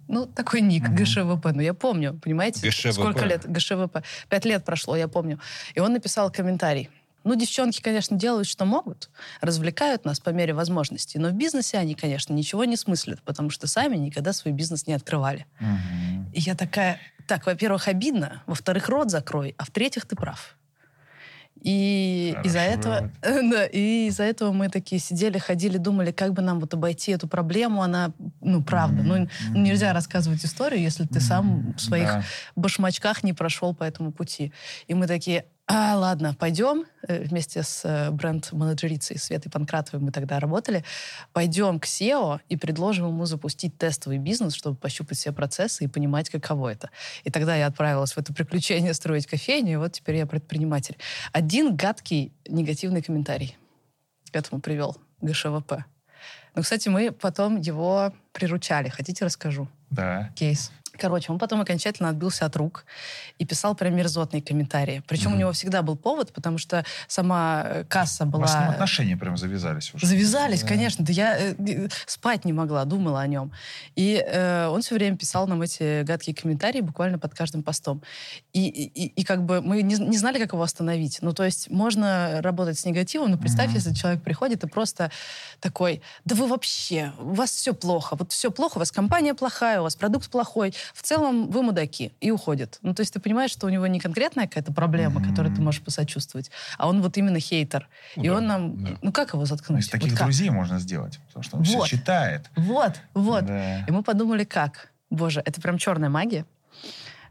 [0.07, 0.95] ну, такой ник, Мгм.
[0.95, 1.45] ГШВП.
[1.53, 2.67] Ну, я помню, понимаете?
[2.67, 2.93] ГШВП.
[2.93, 3.45] Сколько лет?
[3.49, 4.03] ГШВП.
[4.30, 5.39] Пять лет прошло, я помню.
[5.75, 6.89] И он написал комментарий.
[7.24, 9.09] Ну, девчонки, конечно, делают, что могут,
[9.41, 13.67] развлекают нас по мере возможностей, но в бизнесе они, конечно, ничего не смыслят, потому что
[13.67, 15.45] сами никогда свой бизнес не открывали.
[15.59, 16.32] Мгм.
[16.34, 20.55] И я такая, так, во-первых, обидно, во-вторых, рот закрой, а в-третьих, ты прав.
[21.61, 26.59] И из-за этого, да, и из-за этого мы такие сидели, ходили, думали, как бы нам
[26.59, 27.82] вот обойти эту проблему.
[27.82, 29.28] Она, ну, правда, Мгм.
[29.53, 32.24] ну, нельзя рассказывать историю, если ты сам в своих Да.
[32.55, 34.53] башмачках не прошел по этому пути.
[34.88, 40.39] И мы такие, а, ладно, пойдем э, вместе с э, бренд-менеджерицей Светой Панкратовой, мы тогда
[40.39, 40.84] работали,
[41.32, 46.32] пойдем к SEO и предложим ему запустить тестовый бизнес, чтобы пощупать все процессы и понимать,
[46.32, 46.89] каково это.
[47.24, 50.97] И тогда я отправилась в это приключение строить кофейню, и вот теперь я предприниматель.
[51.34, 53.55] Один гадкий негативный комментарий
[54.32, 55.86] к этому привел ГШВП.
[56.55, 58.89] Ну, кстати, мы потом его приручали.
[58.89, 59.67] Хотите, расскажу?
[59.91, 60.32] Да.
[60.36, 60.72] Кейс.
[61.00, 62.86] Короче, он потом окончательно отбился от рук
[63.38, 65.04] и писал прям мерзотные комментарии.
[65.08, 65.36] Причем mm-hmm.
[65.36, 68.39] у него всегда был повод, потому что сама э, касса была...
[68.39, 70.06] У вас отношения прям завязались уже.
[70.06, 70.68] Завязались, да.
[70.68, 71.06] конечно.
[71.06, 73.52] Да я э, спать не могла, думала о нем.
[73.95, 78.02] И э, он все время писал нам эти гадкие комментарии буквально под каждым постом.
[78.54, 81.20] И, и, и как бы мы не, не знали, как его остановить.
[81.22, 83.76] Ну, то есть можно работать с негативом, но представь, mm-hmm.
[83.76, 85.12] если человек приходит и просто
[85.60, 89.80] такой, да вы вообще, у вас все плохо, вот все плохо, у вас компания плохая,
[89.80, 92.79] у вас продукт плохой, в целом вы мудаки, и уходит.
[92.81, 95.29] Ну, то есть ты понимаешь, что у него не конкретная какая-то проблема, mm-hmm.
[95.29, 97.87] которой ты можешь посочувствовать, а он вот именно хейтер.
[98.15, 98.83] Ну, и да, он нам...
[98.83, 98.91] Да.
[99.01, 99.81] Ну, как его заткнуть?
[99.81, 101.87] Из таких вот друзей можно сделать, потому что он вот.
[101.87, 102.49] все читает.
[102.55, 103.45] Вот, вот.
[103.45, 103.85] Да.
[103.85, 104.91] И мы подумали, как?
[105.09, 106.45] Боже, это прям черная магия.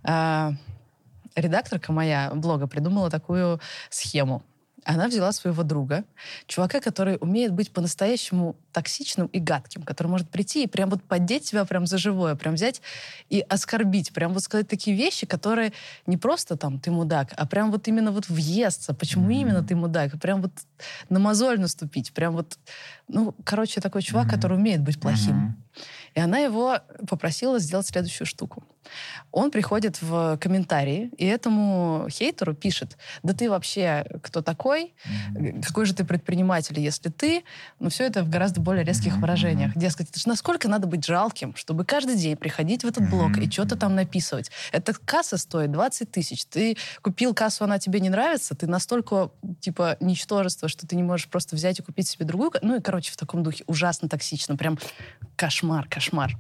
[0.03, 0.53] А,
[1.35, 4.43] редакторка моя блога придумала такую схему
[4.89, 6.05] она взяла своего друга,
[6.47, 11.45] чувака, который умеет быть по-настоящему токсичным и гадким, который может прийти и прям вот поддеть
[11.45, 12.81] тебя прям за живое, прям взять
[13.29, 15.75] и оскорбить, прям вот сказать такие вещи, которые
[16.07, 19.41] не просто там ты мудак, а прям вот именно вот въесться, почему mm-hmm.
[19.41, 20.53] именно ты мудак, прям вот
[21.11, 22.59] на мозоль наступить, прям вот,
[23.09, 24.31] ну, короче, такой чувак, mm-hmm.
[24.31, 25.37] который умеет быть плохим.
[25.37, 25.79] Mm-hmm.
[26.15, 28.65] И она его попросила сделать следующую штуку.
[29.33, 34.95] Он приходит в комментарии и этому хейтеру пишет, да ты вообще кто такой,
[35.37, 35.63] mm-hmm.
[35.67, 37.45] какой же ты предприниматель, если ты,
[37.79, 39.21] ну все это в гораздо более резких mm-hmm.
[39.21, 39.77] выражениях.
[39.77, 43.51] Дескать, это же насколько надо быть жалким, чтобы каждый день приходить в этот блог и
[43.51, 44.51] что-то там написывать.
[44.73, 46.45] Эта касса стоит 20 тысяч.
[46.47, 49.31] Ты купил кассу, она тебе не нравится, ты настолько,
[49.61, 52.53] типа, ничтожество, что ты не можешь просто взять и купить себе другую.
[52.63, 54.57] Ну и, короче, в таком духе ужасно токсично.
[54.57, 54.79] Прям
[55.37, 56.37] кошмар, кошмар.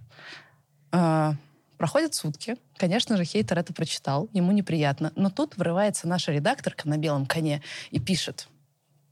[1.79, 2.57] Проходят сутки.
[2.77, 5.13] Конечно же, хейтер это прочитал, ему неприятно.
[5.17, 8.49] Но тут врывается наша редакторка на белом коне и пишет.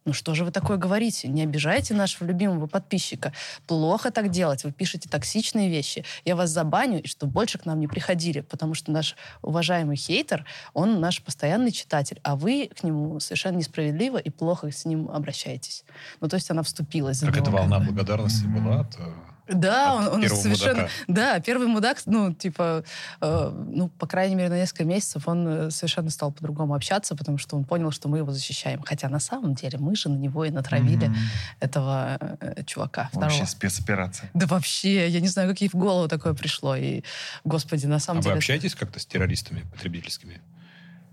[0.04, 1.26] Ну что же вы такое говорите?
[1.26, 3.32] Не обижайте нашего любимого подписчика.
[3.66, 4.62] Плохо так делать.
[4.62, 6.04] Вы пишете токсичные вещи.
[6.24, 8.40] Я вас забаню, и чтобы больше к нам не приходили.
[8.40, 10.44] Потому что наш уважаемый хейтер,
[10.74, 12.20] он наш постоянный читатель.
[12.22, 15.84] А вы к нему совершенно несправедливо и плохо с ним обращаетесь.
[16.20, 17.20] Ну, то есть она вступилась.
[17.20, 19.12] Как эта волна благодарности была, то
[19.48, 20.82] да, он, он совершенно...
[20.82, 20.90] Мудака.
[21.06, 22.84] Да, первый мудак, ну, типа,
[23.20, 27.38] э, ну, по крайней мере, на несколько месяцев он э, совершенно стал по-другому общаться, потому
[27.38, 28.82] что он понял, что мы его защищаем.
[28.82, 31.60] Хотя на самом деле мы же на него и натравили mm-hmm.
[31.60, 33.08] этого э, чувака.
[33.12, 33.46] Вообще второго.
[33.46, 34.30] спецоперация.
[34.34, 36.74] Да вообще, я не знаю, как ей в голову такое пришло.
[36.74, 37.02] И,
[37.44, 38.34] господи, на самом а деле...
[38.34, 40.40] вы общаетесь как-то с террористами потребительскими?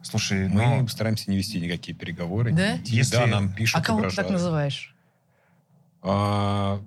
[0.01, 0.87] Слушай, мы ну...
[0.87, 2.51] стараемся не вести никакие переговоры.
[2.51, 2.79] Да?
[2.85, 3.15] Если...
[3.15, 4.15] Да, нам пишут, А кого угрожают.
[4.15, 4.95] ты так называешь?
[6.01, 6.81] А,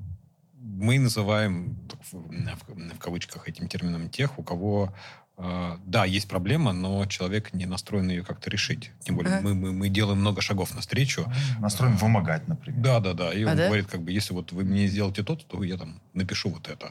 [0.77, 1.77] мы называем
[2.13, 4.93] в, в, кавычках этим термином тех, у кого
[5.39, 8.93] Uh, да, есть проблема, но человек не настроен ее как-то решить.
[9.01, 11.31] Тем более, мы, мы, мы делаем много шагов навстречу.
[11.59, 12.81] Настроен uh, вымогать, например.
[12.81, 13.35] Да, да, да.
[13.35, 13.67] И а он да?
[13.67, 16.89] говорит, как бы, если вот вы мне сделаете то то я там напишу вот это,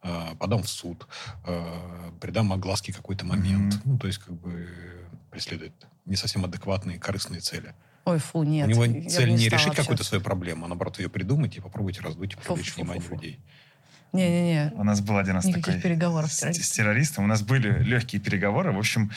[0.00, 1.06] uh, подам в суд,
[2.18, 3.74] придам огласке какой-то момент.
[3.74, 3.82] Mm-hmm.
[3.84, 4.66] Ну, то есть, как бы,
[5.30, 5.74] преследует
[6.06, 7.74] не совсем адекватные, корыстные цели.
[8.04, 8.66] Ой, фу, нет.
[8.66, 12.00] У него цель не, не решить какую-то свою проблему, а наоборот ее придумать и попробовать
[12.00, 13.14] раздуть и привлечь фу, внимание фу, фу.
[13.14, 13.38] людей.
[14.12, 14.72] Не-не-не.
[14.74, 17.24] У нас был один раз Никаких такой переговоров с, с террористом.
[17.24, 18.72] У нас были легкие переговоры.
[18.72, 19.10] В общем,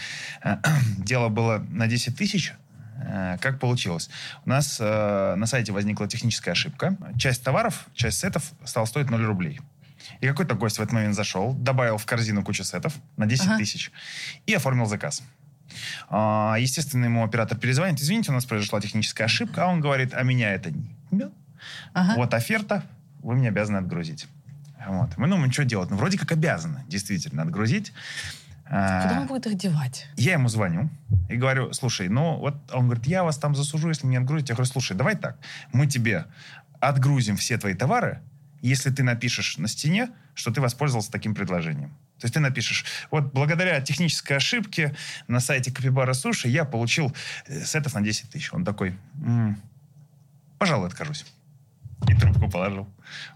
[0.44, 0.58] э,
[0.98, 2.54] дело было на 10 тысяч.
[2.98, 4.10] Э, как получилось?
[4.46, 6.98] У нас э, на сайте возникла техническая ошибка.
[7.18, 9.60] Часть товаров, часть сетов стала стоить 0 рублей.
[10.22, 13.58] И какой-то гость в этот момент зашел, добавил в корзину кучу сетов на 10 ага.
[13.58, 13.92] тысяч
[14.46, 15.24] и оформил заказ.
[16.10, 18.00] А, естественно, ему оператор перезвонит.
[18.00, 19.66] Извините, у нас произошла техническая ошибка.
[19.66, 21.30] А он говорит, а меня это не...
[21.94, 22.14] Ага.
[22.16, 22.84] Вот оферта,
[23.24, 24.28] вы мне обязаны отгрузить.
[24.88, 25.18] Вот.
[25.18, 25.90] Мы думаем, что делать?
[25.90, 27.92] Ну, вроде как обязаны, действительно, отгрузить.
[28.68, 30.08] А, Куда он будет их девать?
[30.16, 30.90] Я ему звоню
[31.30, 34.54] и говорю, слушай, ну вот он говорит, я вас там засужу, если не отгрузите.
[34.54, 35.38] Я говорю, слушай, давай так,
[35.72, 36.26] мы тебе
[36.80, 38.22] отгрузим все твои товары,
[38.62, 41.96] если ты напишешь на стене, что ты воспользовался таким предложением.
[42.20, 44.96] То есть ты напишешь, вот благодаря технической ошибке
[45.28, 47.14] на сайте Капибара Суши я получил
[47.48, 48.54] э, сетов на 10 тысяч.
[48.54, 49.62] Он такой, м-м,
[50.58, 51.26] пожалуй, откажусь.
[52.08, 52.88] И трубку положил.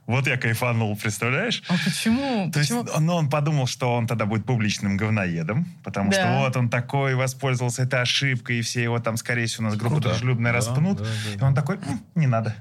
[0.05, 1.63] Вот я кайфанул, представляешь?
[1.69, 2.51] А почему?
[2.51, 2.83] То почему?
[2.83, 6.17] есть, ну, он подумал, что он тогда будет публичным говноедом, потому да.
[6.17, 9.77] что вот он такой воспользовался этой ошибкой, и все его там, скорее всего, у нас
[9.77, 10.09] группа Круто.
[10.09, 10.97] дружелюбная да, распнут.
[10.97, 11.39] Да, да, да.
[11.39, 11.79] И он такой,
[12.15, 12.55] не надо.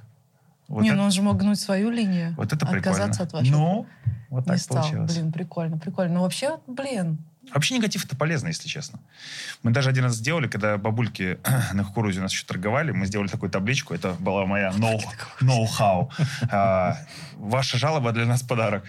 [0.68, 0.98] Вот не, это...
[0.98, 2.34] ну он же мог гнуть свою линию.
[2.36, 2.78] Вот это прикольно.
[2.78, 3.56] Отказаться от вашего.
[3.56, 3.86] Ну,
[4.28, 4.82] вот так не стал.
[4.82, 5.14] получилось.
[5.14, 6.14] Блин, прикольно, прикольно.
[6.14, 7.18] Ну, вообще, блин,
[7.52, 9.00] Вообще негатив это полезно, если честно.
[9.62, 11.38] Мы даже один раз сделали, когда бабульки
[11.72, 14.72] на кукурузе у нас еще торговали, мы сделали такую табличку, это была моя
[15.40, 16.10] ноу-хау.
[16.50, 16.96] А,
[17.36, 18.84] ваша жалоба для нас подарок.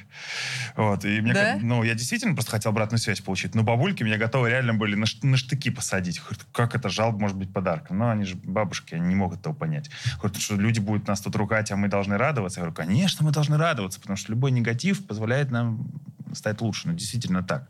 [0.76, 1.06] Вот.
[1.06, 1.58] И мне, да?
[1.62, 3.56] ну, я действительно просто хотел обратную связь получить.
[3.56, 6.22] Но бабульки меня готовы реально были на, на штыки посадить.
[6.52, 8.00] Как это жалоба может быть подарком?
[8.00, 9.90] Ну, они же бабушки, они не могут этого понять.
[10.18, 12.60] Говорят, что люди будут нас тут ругать, а мы должны радоваться.
[12.60, 15.88] Я говорю, конечно, мы должны радоваться, потому что любой негатив позволяет нам
[16.34, 16.88] стать лучше.
[16.88, 17.70] Ну, действительно так.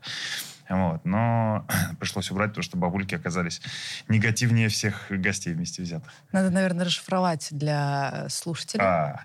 [0.70, 1.04] Вот.
[1.04, 1.66] Но
[1.98, 3.60] пришлось убрать, потому что бабульки оказались
[4.08, 6.10] негативнее всех гостей вместе взятых.
[6.32, 8.84] Надо, наверное, расшифровать для слушателей.
[8.84, 9.24] А,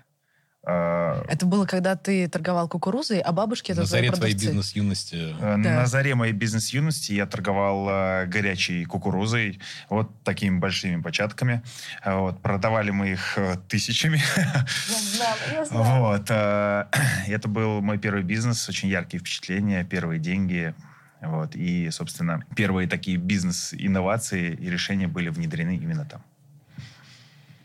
[0.68, 5.36] а, Это было, когда ты торговал кукурузой, а бабушки это На заре твоей бизнес-юности.
[5.38, 5.56] э, Да.
[5.58, 11.62] На заре моей бизнес-юности я торговал э, горячей кукурузой, вот такими большими початками.
[12.04, 12.42] Вот.
[12.42, 14.20] Продавали мы их э, тысячами.
[14.36, 14.66] Я
[14.98, 15.98] знала, я знала.
[16.00, 16.26] Вот.
[16.30, 16.86] э,
[17.28, 20.74] Это был мой первый бизнес, очень яркие впечатления, первые деньги.
[21.22, 21.54] Вот.
[21.56, 26.22] И, собственно, первые такие бизнес-инновации и решения были внедрены именно там.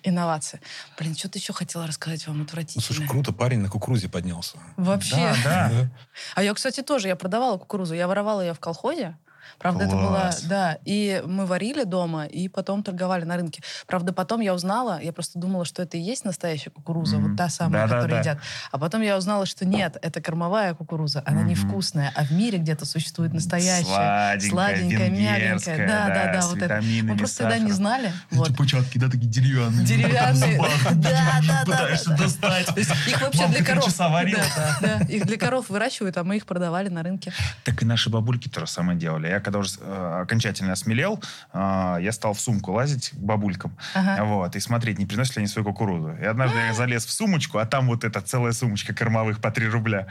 [0.03, 0.59] Инновации.
[0.97, 2.83] Блин, что-то еще хотела рассказать вам Ну, отвратительное.
[2.83, 4.57] слушай, круто, парень на кукурузе поднялся.
[4.75, 5.15] Вообще.
[5.43, 5.89] Да, да.
[6.33, 7.93] А я, кстати, тоже, я продавала кукурузу.
[7.93, 9.15] Я воровала ее в колхозе.
[9.61, 10.41] Правда, это было, Класс.
[10.43, 13.61] да, и мы варили дома, и потом торговали на рынке.
[13.87, 17.29] Правда, потом я узнала, я просто думала, что это и есть настоящая кукуруза, Мгм.
[17.29, 17.95] вот та самая, Да-да-да.
[18.01, 18.37] которую едят.
[18.71, 21.49] А потом я узнала, что нет, это кормовая кукуруза, она Мгм.
[21.49, 23.83] невкусная, а в мире где-то существует настоящая.
[23.85, 25.87] Сладенькая, сладенькая, мягенькая.
[25.87, 26.81] Да, да, да, с вот это.
[27.03, 28.11] Мы просто тогда не знали.
[28.31, 28.55] Вот.
[28.57, 29.85] початки, да, такие деревянные.
[29.85, 30.59] Деревянные.
[30.59, 32.23] Да, да, да, Пытаешься да, да.
[32.23, 32.77] достать.
[33.07, 33.95] Их вообще для коров.
[33.97, 37.31] Да, да, их для коров выращивают, а мы их продавали на рынке.
[37.63, 39.27] Так и наши бабульки то же самое делали.
[39.27, 41.21] Я когда уже э, окончательно осмелел,
[41.53, 43.77] э, я стал в сумку лазить к бабулькам.
[43.93, 44.23] Ага.
[44.23, 46.15] Вот, и смотреть, не приносят ли они свою кукурузу.
[46.21, 49.67] И однажды я залез в сумочку, а там вот эта целая сумочка кормовых по 3
[49.67, 50.07] рубля.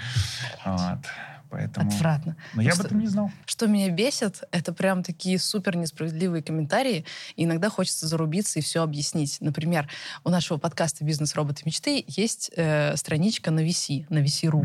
[0.64, 0.98] Вот.
[1.50, 1.88] Поэтому...
[1.88, 2.36] Отвратно.
[2.54, 3.30] Но я об Что- этом не знал.
[3.44, 7.04] Что меня бесит, это прям такие супер несправедливые комментарии.
[7.36, 9.38] И иногда хочется зарубиться и все объяснить.
[9.40, 9.88] Например,
[10.24, 11.34] у нашего подкаста «Бизнес.
[11.34, 11.62] Роботы.
[11.64, 14.64] Мечты» есть э, страничка на VC, на VC.ru.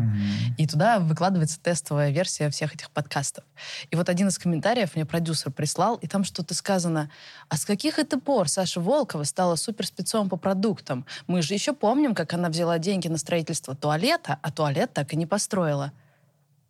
[0.58, 3.44] И туда выкладывается тестовая версия всех этих подкастов.
[3.90, 7.10] И вот один из комментариев мне продюсер прислал, и там что-то сказано.
[7.48, 11.04] А с каких это пор Саша Волкова стала суперспецом по продуктам?
[11.26, 15.16] Мы же еще помним, как она взяла деньги на строительство туалета, а туалет так и
[15.16, 15.92] не построила.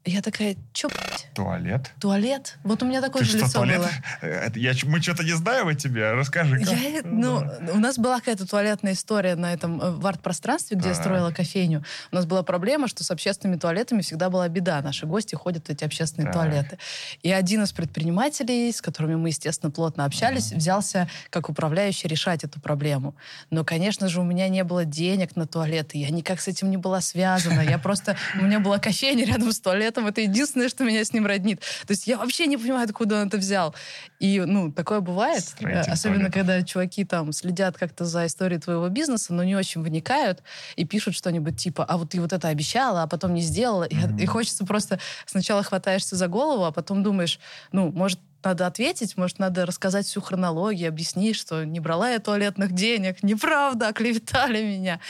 [0.09, 1.90] Я такая, чё, блядь, Туалет.
[2.00, 2.59] туалет?
[2.62, 3.78] Вот у меня такое Ты же что, лицо туалет?
[3.78, 3.90] было.
[4.22, 6.12] Э, это я, мы что-то не знаем о тебе.
[6.12, 6.61] Расскажи.
[6.61, 7.42] Я, ну,
[7.72, 11.02] у нас была какая-то туалетная история на этом э, в арт-пространстве, где я Так.
[11.04, 11.82] строила кофейню.
[12.12, 14.80] У нас была проблема, что с общественными туалетами всегда была беда.
[14.80, 16.34] Наши гости ходят в эти общественные Так.
[16.34, 16.78] туалеты.
[17.24, 22.61] И один из предпринимателей, с которыми мы, естественно, плотно общались, взялся как управляющий решать эту
[22.61, 23.16] проблему.
[23.50, 25.98] Но, конечно же, у меня не было денег на туалеты.
[25.98, 27.61] Я никак с этим не была связана.
[27.61, 28.16] Я просто...
[28.40, 29.95] У меня была кофейня рядом с туалетом.
[30.05, 31.61] Это единственное, что меня с ним роднит.
[31.86, 33.74] То есть я вообще не понимаю, откуда он это взял.
[34.18, 35.42] И, ну, такое бывает.
[35.44, 36.34] Строитель Э, Особенно, туалетов.
[36.34, 40.42] когда чуваки там следят как-то за историей твоего бизнеса, но не очень вникают
[40.74, 43.84] и пишут что-нибудь типа, а вот ты вот это обещала, а потом не сделала.
[43.84, 44.16] И, Мгм.
[44.18, 47.38] и хочется просто сначала хватаешься за голову, а потом думаешь,
[47.72, 52.72] ну, может, надо ответить, может, надо рассказать всю хронологию, объяснить, что не брала я туалетных
[52.72, 55.01] денег, неправда, оклеветали меня.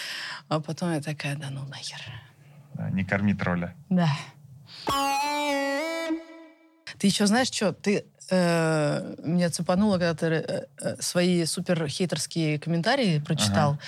[0.49, 1.99] А потом я такая, да ну нахер.
[2.75, 3.75] Да, не корми тролля.
[3.91, 4.09] Да.
[6.99, 7.73] Ты еще знаешь, что?
[7.73, 13.79] Ты э, меня цепануло, когда ты э, э, свои супер хейтерские комментарии прочитал.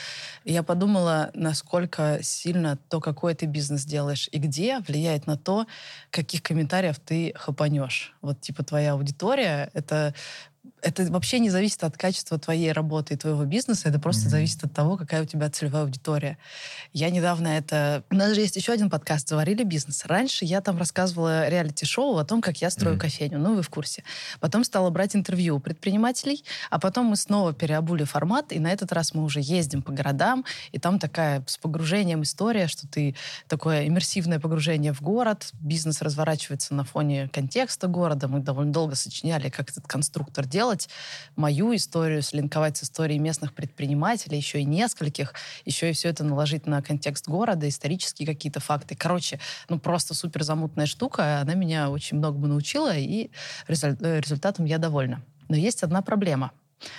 [0.45, 5.67] И я подумала, насколько сильно то, какой ты бизнес делаешь и где, влияет на то,
[6.11, 8.15] каких комментариев ты хапанешь.
[8.21, 10.15] Вот типа твоя аудитория, это
[10.83, 14.31] это вообще не зависит от качества твоей работы и твоего бизнеса, это просто Мгм.
[14.31, 16.39] зависит от того, какая у тебя целевая аудитория.
[16.93, 18.05] Я недавно это...
[18.11, 20.05] У нас же есть еще один подкаст «Заварили бизнес».
[20.07, 23.01] Раньше я там рассказывала реалити-шоу о том, как я строю Мгм.
[23.01, 23.39] кофейню.
[23.39, 24.05] Ну, вы в курсе.
[24.41, 28.93] Потом стала брать интервью у предпринимателей, а потом мы снова переобули формат, и на этот
[28.93, 33.15] раз мы уже ездим по городам, и там такая с погружением история, что ты
[33.49, 38.29] такое иммерсивное погружение в город, бизнес разворачивается на фоне контекста города.
[38.29, 40.89] Мы довольно долго сочиняли, как этот конструктор делать.
[41.37, 45.35] Мою историю слинковать с историей местных предпринимателей, еще и нескольких,
[45.65, 48.97] еще и все это наложить на контекст города, исторические какие-то факты.
[48.97, 49.39] Короче,
[49.69, 51.41] ну просто супер замутная штука.
[51.43, 53.31] Она меня очень многому научила, и
[53.69, 55.23] э, результатом я довольна.
[55.49, 56.51] Но есть одна проблема.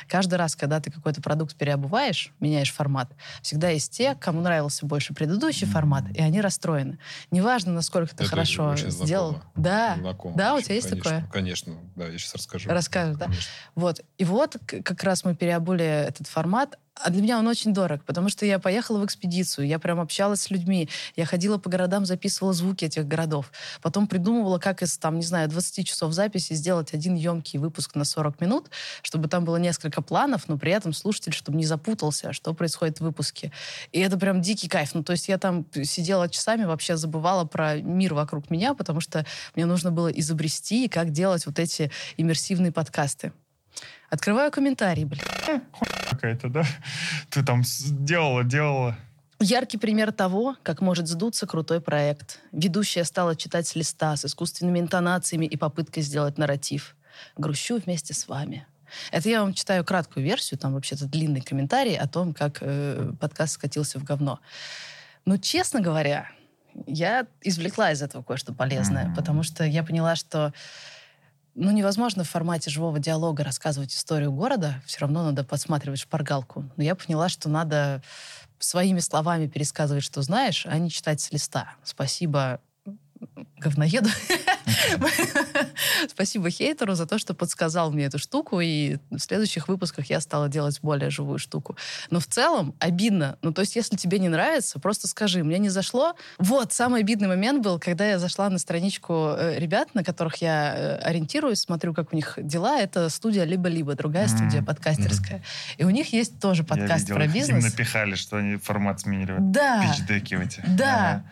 [0.08, 3.12] Каждый раз, когда ты какой-то продукт переобуваешь, меняешь формат,
[3.42, 7.00] всегда есть те, кому нравился больше предыдущий формат, и они расстроены.
[7.32, 9.32] Неважно, насколько ты Это хорошо сделал.
[9.32, 9.52] знакомо.
[9.56, 11.30] Да, Знакомо да, у очень, тебя есть конечно, такое?
[11.32, 12.70] Конечно, да, я сейчас расскажу.
[12.70, 13.26] Расскажешь, да?
[13.26, 13.52] Конечно.
[13.76, 14.02] Вот.
[14.18, 16.78] И вот как раз мы переобули этот формат.
[17.02, 20.42] А для меня он очень дорог, потому что я поехала в экспедицию, я прям общалась
[20.42, 23.52] с людьми, я ходила по городам, записывала звуки этих городов.
[23.82, 28.04] Потом придумывала, как из, там, не знаю, 20 часов записи сделать один емкий выпуск на
[28.04, 28.70] 40 минут,
[29.02, 33.02] чтобы там было несколько планов, но при этом слушатель, чтобы не запутался, что происходит в
[33.02, 33.54] выпуске.
[33.94, 34.94] И это прям дикий кайф.
[34.94, 39.26] Ну, то есть я там сидела часами, вообще забывала про мир вокруг меня, потому что
[39.56, 43.32] мне нужно было изобрести, как делать вот эти иммерсивные подкасты.
[44.10, 45.22] Открываю комментарии, блин.
[46.10, 46.64] Какая-то, да?
[47.30, 48.98] Ты там делала, делала.
[49.40, 52.40] Яркий пример того, как может сдуться крутой проект.
[52.52, 56.96] Ведущая стала читать с листа с искусственными интонациями и попыткой сделать нарратив.
[57.38, 58.68] Грущу вместе с вами.
[59.12, 63.54] Это я вам читаю краткую версию, там вообще-то длинный комментарий о том, как э, подкаст
[63.54, 64.40] скатился в говно.
[65.26, 66.30] Но, честно говоря,
[66.86, 69.16] я извлекла из этого кое-что полезное, mm-hmm.
[69.16, 70.54] потому что я поняла, что
[71.56, 76.70] ну, невозможно в формате живого диалога рассказывать историю города, все равно надо подсматривать шпаргалку.
[76.78, 78.02] Но я поняла, что надо
[78.60, 81.76] своими словами пересказывать, что знаешь, а не читать с листа.
[81.84, 82.60] Спасибо
[83.58, 84.10] говноеду.
[86.08, 90.50] Спасибо хейтеру за то, что подсказал мне эту штуку, и в следующих выпусках я стала
[90.50, 91.76] делать более живую штуку.
[92.10, 93.38] Но в целом обидно.
[93.42, 96.16] Ну, то есть, если тебе не нравится, просто скажи, мне не зашло.
[96.38, 100.76] Вот, самый обидный момент был, когда я зашла на страничку э, ребят, на которых я
[100.76, 102.80] э, ориентируюсь, смотрю, как у них дела.
[102.80, 105.44] Это студия «Либо-либо», другая студия подкастерская.
[105.78, 107.64] И у них есть тоже подкаст про бизнес.
[107.64, 109.36] Им напихали, что они формат сменили.
[109.40, 109.84] Да.
[109.84, 110.64] Пичдеки эти.
[110.68, 111.24] Да.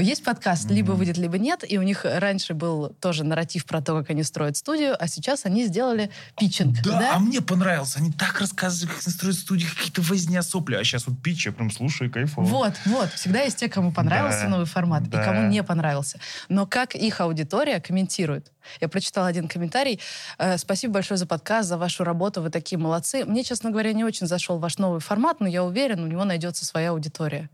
[0.00, 3.98] Есть подкаст «Либо выйдет, либо нет», и у них раньше был тоже нарратив про то,
[3.98, 6.82] как они строят студию, а сейчас они сделали питчинг.
[6.82, 7.14] Да, да?
[7.16, 7.98] а мне понравился.
[7.98, 10.76] Они так рассказывали, как они строят студию, какие-то возня сопли.
[10.76, 12.44] А сейчас вот питч, я прям слушаю, кайфово.
[12.46, 13.12] Вот, вот.
[13.12, 15.20] Всегда есть те, кому понравился да, новый формат, да.
[15.20, 16.18] и кому не понравился.
[16.48, 18.52] Но как их аудитория комментирует?
[18.80, 20.00] Я прочитала один комментарий.
[20.38, 22.42] Э, Спасибо большое за подкаст, за вашу работу.
[22.42, 23.24] Вы такие молодцы.
[23.24, 26.64] Мне, честно говоря, не очень зашел ваш новый формат, но я уверен, у него найдется
[26.64, 27.48] своя аудитория.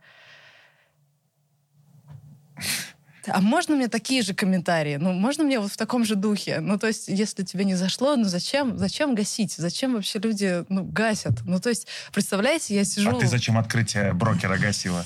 [3.27, 4.97] А можно мне такие же комментарии?
[4.97, 6.61] Ну, можно мне вот в таком же духе?
[6.61, 9.53] Ну, то есть, если тебе не зашло, ну зачем, зачем гасить?
[9.53, 11.43] Зачем вообще люди, ну, гасят?
[11.45, 13.17] Ну, то есть, представляете, я сижу...
[13.17, 15.05] А ты зачем открытие брокера гасила?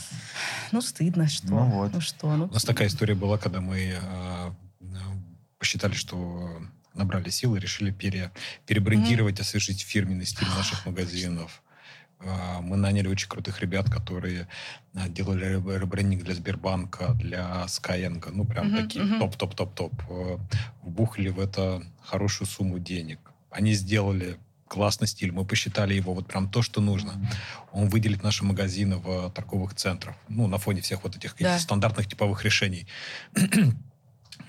[0.73, 1.49] Ну, стыдно, что.
[1.49, 1.93] Ну, вот.
[1.93, 2.35] Ну, что?
[2.35, 2.47] Ну.
[2.47, 4.51] У нас такая история была, когда мы э,
[5.59, 6.51] посчитали, что
[6.95, 8.33] набрали силы, решили пере,
[8.67, 9.43] перебрендировать, mm-hmm.
[9.43, 11.63] освежить фирменный стиль наших магазинов.
[12.29, 14.49] А, мы наняли очень крутых ребят, которые
[14.95, 18.31] а, делали ребрендинг для Сбербанка, для Skyeng.
[18.33, 19.93] Ну, прям uh-huh, такие топ-топ-топ-топ.
[20.09, 20.41] Uh-huh.
[20.83, 23.19] Вбухали в это хорошую сумму денег.
[23.51, 25.33] Они сделали классный стиль.
[25.33, 27.13] Мы посчитали его вот прям то, что нужно.
[27.73, 30.17] Он выделит наши магазины в торговых центрах.
[30.29, 31.59] Ну, на фоне всех вот этих да.
[31.59, 32.87] стандартных типовых решений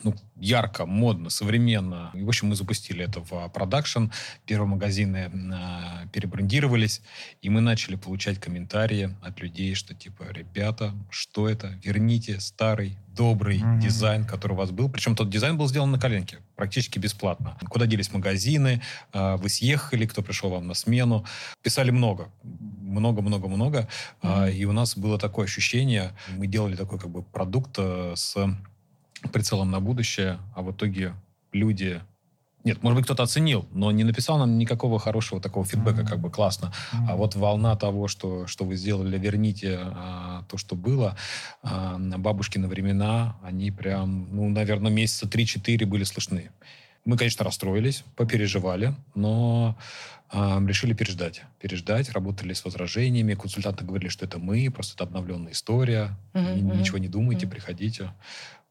[0.03, 2.11] ну, ярко, модно, современно.
[2.13, 4.05] И, в общем, мы запустили это в продакшн.
[4.45, 7.01] Первые магазины э, перебрендировались,
[7.41, 11.79] и мы начали получать комментарии от людей, что типа, ребята, что это?
[11.83, 13.79] Верните старый, добрый mm-hmm.
[13.79, 14.89] дизайн, который у вас был.
[14.89, 17.57] Причем тот дизайн был сделан на коленке, практически бесплатно.
[17.69, 18.81] Куда делись магазины?
[19.13, 21.25] Э, вы съехали, кто пришел вам на смену?
[21.63, 22.29] Писали много.
[22.43, 23.87] Много-много-много.
[24.21, 24.47] Mm-hmm.
[24.47, 28.35] Э, и у нас было такое ощущение, мы делали такой как бы продукт э, с
[29.31, 31.13] прицелом на будущее, а в итоге
[31.51, 32.01] люди...
[32.63, 36.29] Нет, может быть, кто-то оценил, но не написал нам никакого хорошего такого фидбэка, как бы
[36.29, 36.73] классно.
[37.07, 41.15] А вот волна того, что, что вы сделали, верните а, то, что было,
[41.63, 46.49] а, бабушкины времена, они прям, ну, наверное, месяца 3-4 были слышны.
[47.07, 49.77] Мы, конечно, расстроились, попереживали, но
[50.33, 51.43] э, решили переждать.
[51.61, 53.33] Переждать, работали с возражениями.
[53.33, 56.17] Консультанты говорили, что это мы, просто это обновленная история.
[56.33, 56.77] Mm-hmm.
[56.77, 57.49] Ничего не думайте, mm-hmm.
[57.49, 58.11] приходите.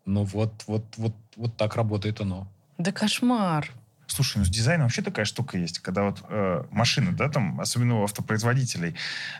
[0.07, 2.46] Ну вот, вот, вот, вот так работает оно.
[2.78, 3.70] Да кошмар.
[4.07, 8.00] Слушай, ну с дизайном вообще такая штука есть, когда вот э, машины, да, там, особенно
[8.00, 8.94] у автопроизводителей,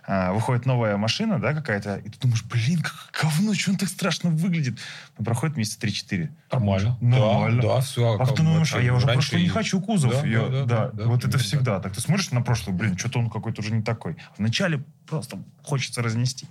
[0.08, 3.88] э, выходит новая машина, да, какая-то, и ты думаешь, блин, как говно, что он так
[3.88, 4.80] страшно выглядит?
[5.16, 6.30] Ну, проходит месяца 3-4.
[6.50, 6.98] Нормально.
[7.00, 7.62] Нормально.
[7.62, 8.18] Да, да все.
[8.18, 10.20] А ты думаешь, а я уже просто не хочу кузов.
[10.20, 11.80] Да, я, да, да, да, да, вот да, это да, всегда да.
[11.82, 11.94] так.
[11.94, 14.16] Ты смотришь на прошлый, блин, что-то он какой-то уже не такой.
[14.36, 16.48] Вначале просто хочется разнести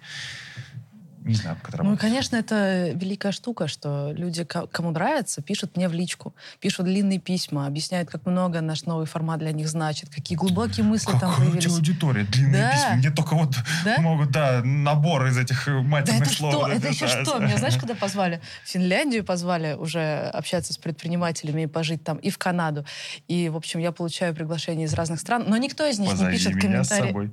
[1.26, 2.02] не знаю, как это работает.
[2.02, 7.20] Ну, конечно, это великая штука, что люди, кому нравится, пишут мне в личку, пишут длинные
[7.20, 11.36] письма, объясняют, как много наш новый формат для них значит, какие глубокие мысли Какая там
[11.36, 11.64] появились.
[11.64, 12.72] Какая аудитория, длинные да.
[12.72, 13.98] письма, где только вот да?
[14.00, 16.54] могут, да, набор из этих матерных да это слов.
[16.54, 16.68] Что?
[16.68, 17.40] Это еще что?
[17.40, 18.40] Меня знаешь, куда позвали?
[18.64, 22.86] В Финляндию позвали уже общаться с предпринимателями и пожить там, и в Канаду.
[23.28, 26.38] И, в общем, я получаю приглашения из разных стран, но никто из них Позови не
[26.38, 26.84] пишет комментарии.
[26.84, 27.32] С собой.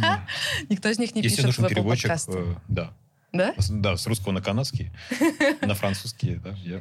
[0.68, 2.32] Никто из них не пишет в Apple подкасты.
[2.34, 2.90] э, да.
[3.32, 3.54] Да?
[3.68, 4.90] Да, с русского на канадский,
[5.62, 6.50] на французский, да.
[6.64, 6.80] Я...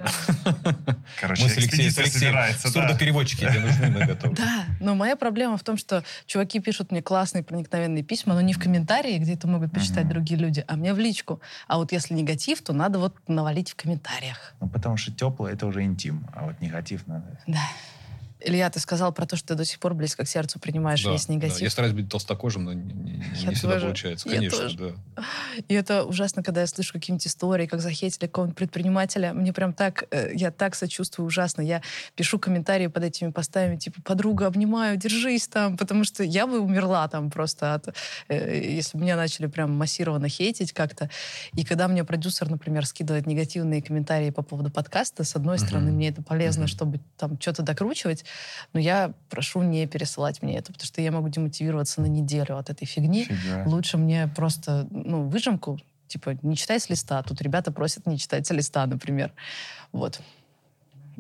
[1.20, 2.70] Короче, Мы с Алексеем, с Алексеем да.
[2.70, 4.36] сурдопереводчики, где нужны, мы готовы.
[4.36, 8.54] Да, но моя проблема в том, что чуваки пишут мне классные проникновенные письма, но не
[8.54, 10.14] в комментарии, где это могут почитать Мгм.
[10.14, 11.40] другие люди, а мне в личку.
[11.68, 14.54] А вот если негатив, то надо вот навалить в комментариях.
[14.60, 17.40] Ну, потому что теплое это уже интим, а вот негатив надо.
[17.46, 17.60] Да.
[18.42, 21.12] Илья, ты сказал про то, что ты до сих пор близко к сердцу принимаешь Да,
[21.12, 21.34] весь да.
[21.34, 21.60] негатив.
[21.62, 23.86] Я стараюсь быть толстокожим, но не, не- не Я всегда тоже.
[23.88, 24.30] получается.
[24.30, 24.78] Я Конечно, тоже.
[24.78, 25.24] да.
[25.68, 29.34] И это ужасно, когда я слышу какие-нибудь истории, как захейтили какого-нибудь предпринимателя.
[29.34, 31.62] Мне прям так, э, я так сочувствую ужасно.
[31.62, 31.82] Я
[32.16, 37.08] пишу комментарии под этими постами, типа, подруга, обнимаю, держись там, потому что я бы умерла
[37.10, 37.90] там просто от...
[38.30, 41.10] Э, если бы меня начали прям массированно хейтить как-то.
[41.54, 46.08] И когда мне продюсер, например, скидывает негативные комментарии по поводу подкаста, с одной стороны, мне
[46.10, 48.24] это полезно, чтобы там что-то докручивать,
[48.74, 52.70] но я прошу не пересылать мне это, потому что я могу демотивироваться на неделю от
[52.70, 53.26] этой фигни.
[53.26, 53.64] Фига.
[53.68, 57.22] Лучше мне просто, ну, выжимку, типа, не читай с листа.
[57.24, 59.32] Тут ребята просят не читать с листа, например.
[59.92, 60.22] Вот.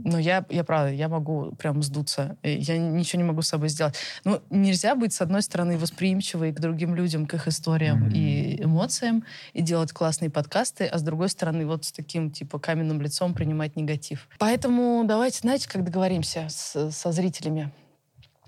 [0.04, 2.38] Но я, я правда, я могу прям сдуться.
[2.43, 3.95] И Я ничего не могу с собой сделать.
[4.24, 8.12] Ну, нельзя быть, с одной стороны, восприимчивой к другим людям, к их историям Мгм.
[8.16, 9.24] и эмоциям,
[9.54, 13.76] и делать классные подкасты, а с другой стороны, вот с таким, типа, каменным лицом принимать
[13.76, 14.28] негатив.
[14.39, 17.72] Поэтому давайте, знаете, как договоримся с- со зрителями?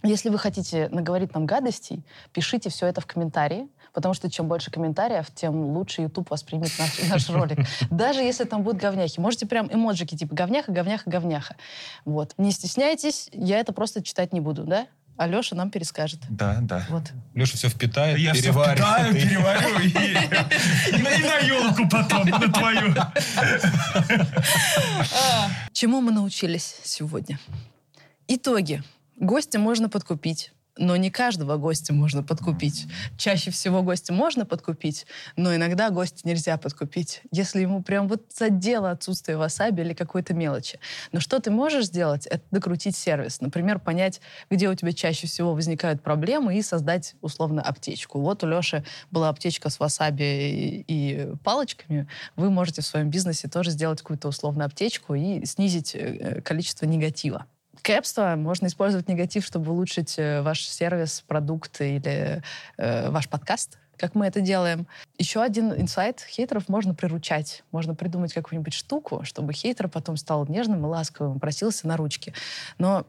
[0.04, 4.72] Если вы хотите наговорить нам гадостей, пишите все это в комментарии, потому что чем больше
[4.72, 7.60] комментариев, тем лучше YouTube воспримет наш, наш ролик.
[7.90, 9.20] Даже если там будут говняхи.
[9.20, 11.56] Можете прям эмоджики типа говняха, говняха, говняха.
[12.06, 12.34] Вот.
[12.38, 14.88] Не стесняйтесь, я это просто читать не буду, да?
[15.18, 16.20] Алеша нам перескажет.
[16.30, 16.86] Да, да.
[16.90, 17.04] Вот.
[17.36, 18.80] Леша все впитает, Я все переварит.
[18.80, 19.90] впитаю, и- переварю и,
[20.98, 22.94] и на елку потом, на твою.
[25.74, 27.40] Чему мы научились сегодня?
[28.28, 28.84] Итоги.
[29.18, 32.88] Гостя можно подкупить, но не каждого гостя можно подкупить.
[33.18, 35.06] Чаще всего гостя можно подкупить,
[35.36, 40.80] но иногда гостя нельзя подкупить, если ему прям вот задело отсутствие васаби или какой-то мелочи.
[41.12, 43.42] Но что ты можешь сделать, это докрутить сервис.
[43.42, 48.20] Например, понять, где у тебя чаще всего возникают проблемы и создать, условно, аптечку.
[48.20, 52.08] Вот у Леши была аптечка с васаби и, палочками.
[52.36, 57.46] Вы можете в своем бизнесе тоже сделать какую-то условно аптечку и снизить э, количество негатива.
[57.82, 62.44] Кэпство можно использовать негатив, чтобы улучшить э, ваш сервис, продукт или
[62.78, 64.88] э, ваш подкаст, как мы это делаем.
[65.18, 66.22] Еще один инсайт.
[66.22, 67.64] Хейтеров можно приручать.
[67.72, 72.34] Можно придумать какую-нибудь штуку, чтобы хейтер потом стал нежным и ласковым, просился на ручки.
[72.78, 73.06] Но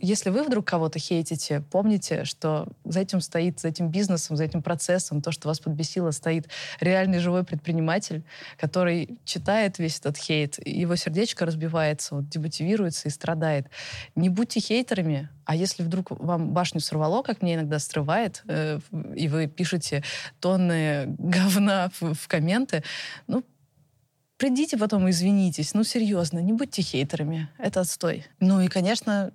[0.00, 4.62] если вы вдруг кого-то хейтите, помните, что за этим стоит, за этим бизнесом, за этим
[4.62, 6.48] процессом, то, что вас подбесило, стоит
[6.80, 8.22] реальный живой предприниматель,
[8.56, 13.66] который читает весь этот хейт, его сердечко разбивается, вот, демотивируется и страдает.
[14.14, 18.80] Не будьте хейтерами, а если вдруг вам башню сорвало, как мне иногда срывает, э,
[19.16, 20.04] и вы пишете
[20.40, 22.84] тонны говна в, в комменты,
[23.26, 23.42] ну,
[24.38, 25.74] придите потом и извинитесь.
[25.74, 27.48] Ну, серьезно, не будьте хейтерами.
[27.58, 28.26] Это отстой.
[28.40, 29.32] Ну и, конечно,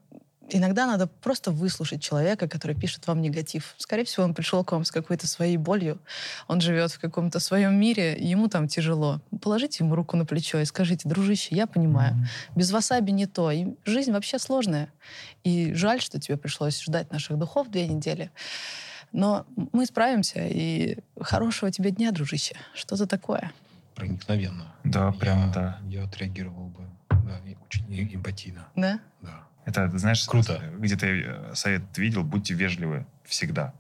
[0.50, 3.76] иногда надо просто выслушать человека, который пишет вам негатив.
[3.78, 6.00] Скорее всего, он пришел к вам с какой-то своей болью.
[6.48, 9.22] Он живет в каком-то своем мире, ему там тяжело.
[9.42, 12.16] Положите ему руку на плечо и скажите, дружище, я понимаю,
[12.56, 13.52] без васаби не то.
[13.52, 14.90] И жизнь вообще сложная.
[15.44, 18.32] И жаль, что тебе пришлось ждать наших духов две недели.
[19.12, 22.56] Но мы справимся, и хорошего тебе дня, дружище.
[22.74, 23.52] Что-то такое.
[23.96, 24.74] Проникновенно.
[24.84, 25.80] Да, прям, Я- да.
[25.88, 27.40] Я отреагировал бы да,
[27.70, 27.86] очень
[28.16, 28.68] эмпатийно.
[28.76, 29.00] Да?
[29.22, 29.44] Да.
[29.66, 30.62] Это, знаешь, Круто.
[30.78, 33.74] где-то э, совет видел, будьте вежливы всегда.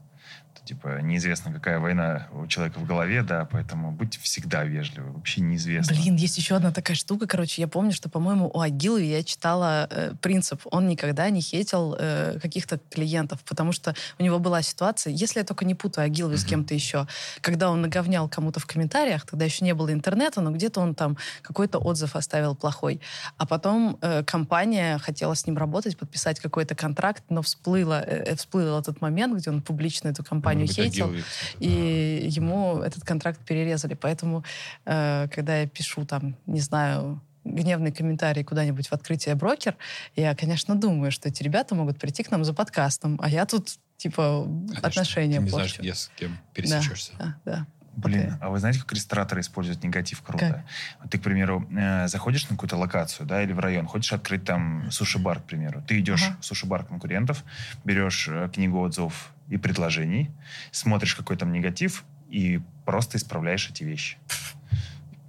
[0.66, 5.12] Типа, неизвестно, какая война у человека в голове, да, поэтому будьте всегда вежливы.
[5.12, 5.94] Вообще неизвестно.
[5.94, 7.28] Блин, есть еще одна такая штука.
[7.28, 10.62] Короче, я помню, что, по-моему, у Агилы я читала э, принцип.
[10.66, 15.46] Он никогда не хейтил э, каких-то клиентов, потому что у него была ситуация, если я
[15.46, 16.50] только не путаю Агилову с Мгм.
[16.50, 17.08] кем-то еще,
[17.42, 21.18] когда он наговнял кому-то в комментариях, тогда еще не было интернета, но где-то он там
[21.42, 23.02] какой-то отзыв оставил плохой.
[23.38, 28.80] А потом э, компания хотела с ним работать, подписать какой-то контракт, но всплыло, э, всплыл
[28.80, 31.12] этот момент, где он публично эту компанию Может быть, хейтил.
[31.12, 31.20] Да.
[31.60, 33.94] И ему этот контракт перерезали.
[33.94, 34.44] Поэтому,
[34.86, 39.76] э, когда я пишу там, не знаю, гневный комментарий куда-нибудь в открытие брокер,
[40.16, 43.78] я, конечно, думаю, что эти ребята могут прийти к нам за подкастом, а я тут,
[43.98, 44.88] типа, Конечно.
[44.88, 45.82] отношения Ты не знаешь, порчу.
[45.82, 47.12] где с кем пересечешься.
[47.20, 47.68] Да, да.
[47.96, 48.34] Блин, Окей.
[48.42, 50.48] а вы знаете, как рестораторы используют негатив круто?
[50.48, 50.64] Как?
[51.02, 54.44] Вот ты, к примеру, э, заходишь на какую-то локацию, да, или в район, хочешь открыть
[54.46, 55.84] там суши-бар, к примеру.
[55.88, 56.38] Ты идешь Ага.
[56.42, 57.44] в суши-бар конкурентов,
[57.84, 60.32] берешь э, книгу отзывов и предложений,
[60.72, 64.18] смотришь, какой там негатив, и просто исправляешь эти вещи.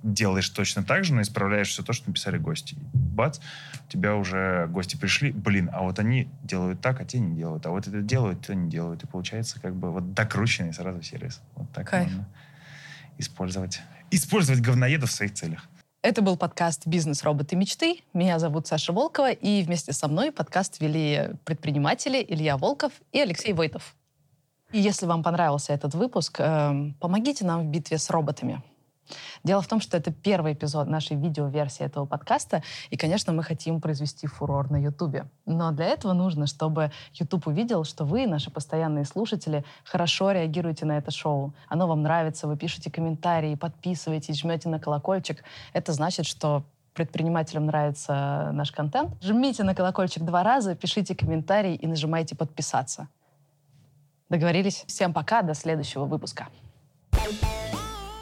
[0.02, 2.76] Делаешь точно так же, но исправляешь все то, что написали гости.
[2.92, 3.38] Бац,
[3.86, 7.64] у тебя уже гости пришли, блин, а вот они делают так, а те не делают,
[7.66, 9.02] а вот это делают, то не делают.
[9.02, 11.40] И получается как бы вот докрученный сразу сервис.
[11.56, 12.06] Вот так Кайф.
[12.06, 12.28] можно
[13.18, 13.80] использовать.
[14.10, 15.68] Использовать говноедов в своих целях.
[16.02, 17.22] Это был подкаст «Бизнес.
[17.22, 17.56] Роботы.
[17.56, 18.02] Мечты».
[18.12, 23.54] Меня зовут Саша Волкова, и вместе со мной подкаст вели предприниматели Илья Волков и Алексей
[23.54, 23.96] Войтов.
[24.74, 28.60] И если вам понравился этот выпуск, эм, помогите нам в битве с роботами.
[29.44, 32.60] Дело в том, что это первый эпизод нашей видеоверсии этого подкаста,
[32.90, 35.26] и, конечно, мы хотим произвести фурор на Ютубе.
[35.46, 40.98] Но для этого нужно, чтобы Ютуб увидел, что вы, наши постоянные слушатели, хорошо реагируете на
[40.98, 41.54] это шоу.
[41.68, 45.44] Оно вам нравится, вы пишете комментарии, подписываетесь, жмете на колокольчик.
[45.72, 46.64] Это значит, что
[46.94, 49.12] предпринимателям нравится наш контент.
[49.22, 53.06] Жмите на колокольчик два раза, пишите комментарий и нажимайте подписаться.
[54.30, 54.84] Договорились?
[54.86, 56.48] Всем пока, до следующего выпуска.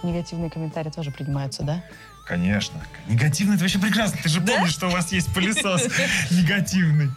[0.02, 1.84] Негативные комментарии тоже принимаются, да?
[2.26, 2.80] Конечно.
[3.08, 4.18] Негативный это вообще прекрасно.
[4.22, 5.86] Ты же помнишь, что у вас есть пылесос
[6.30, 7.10] негативный.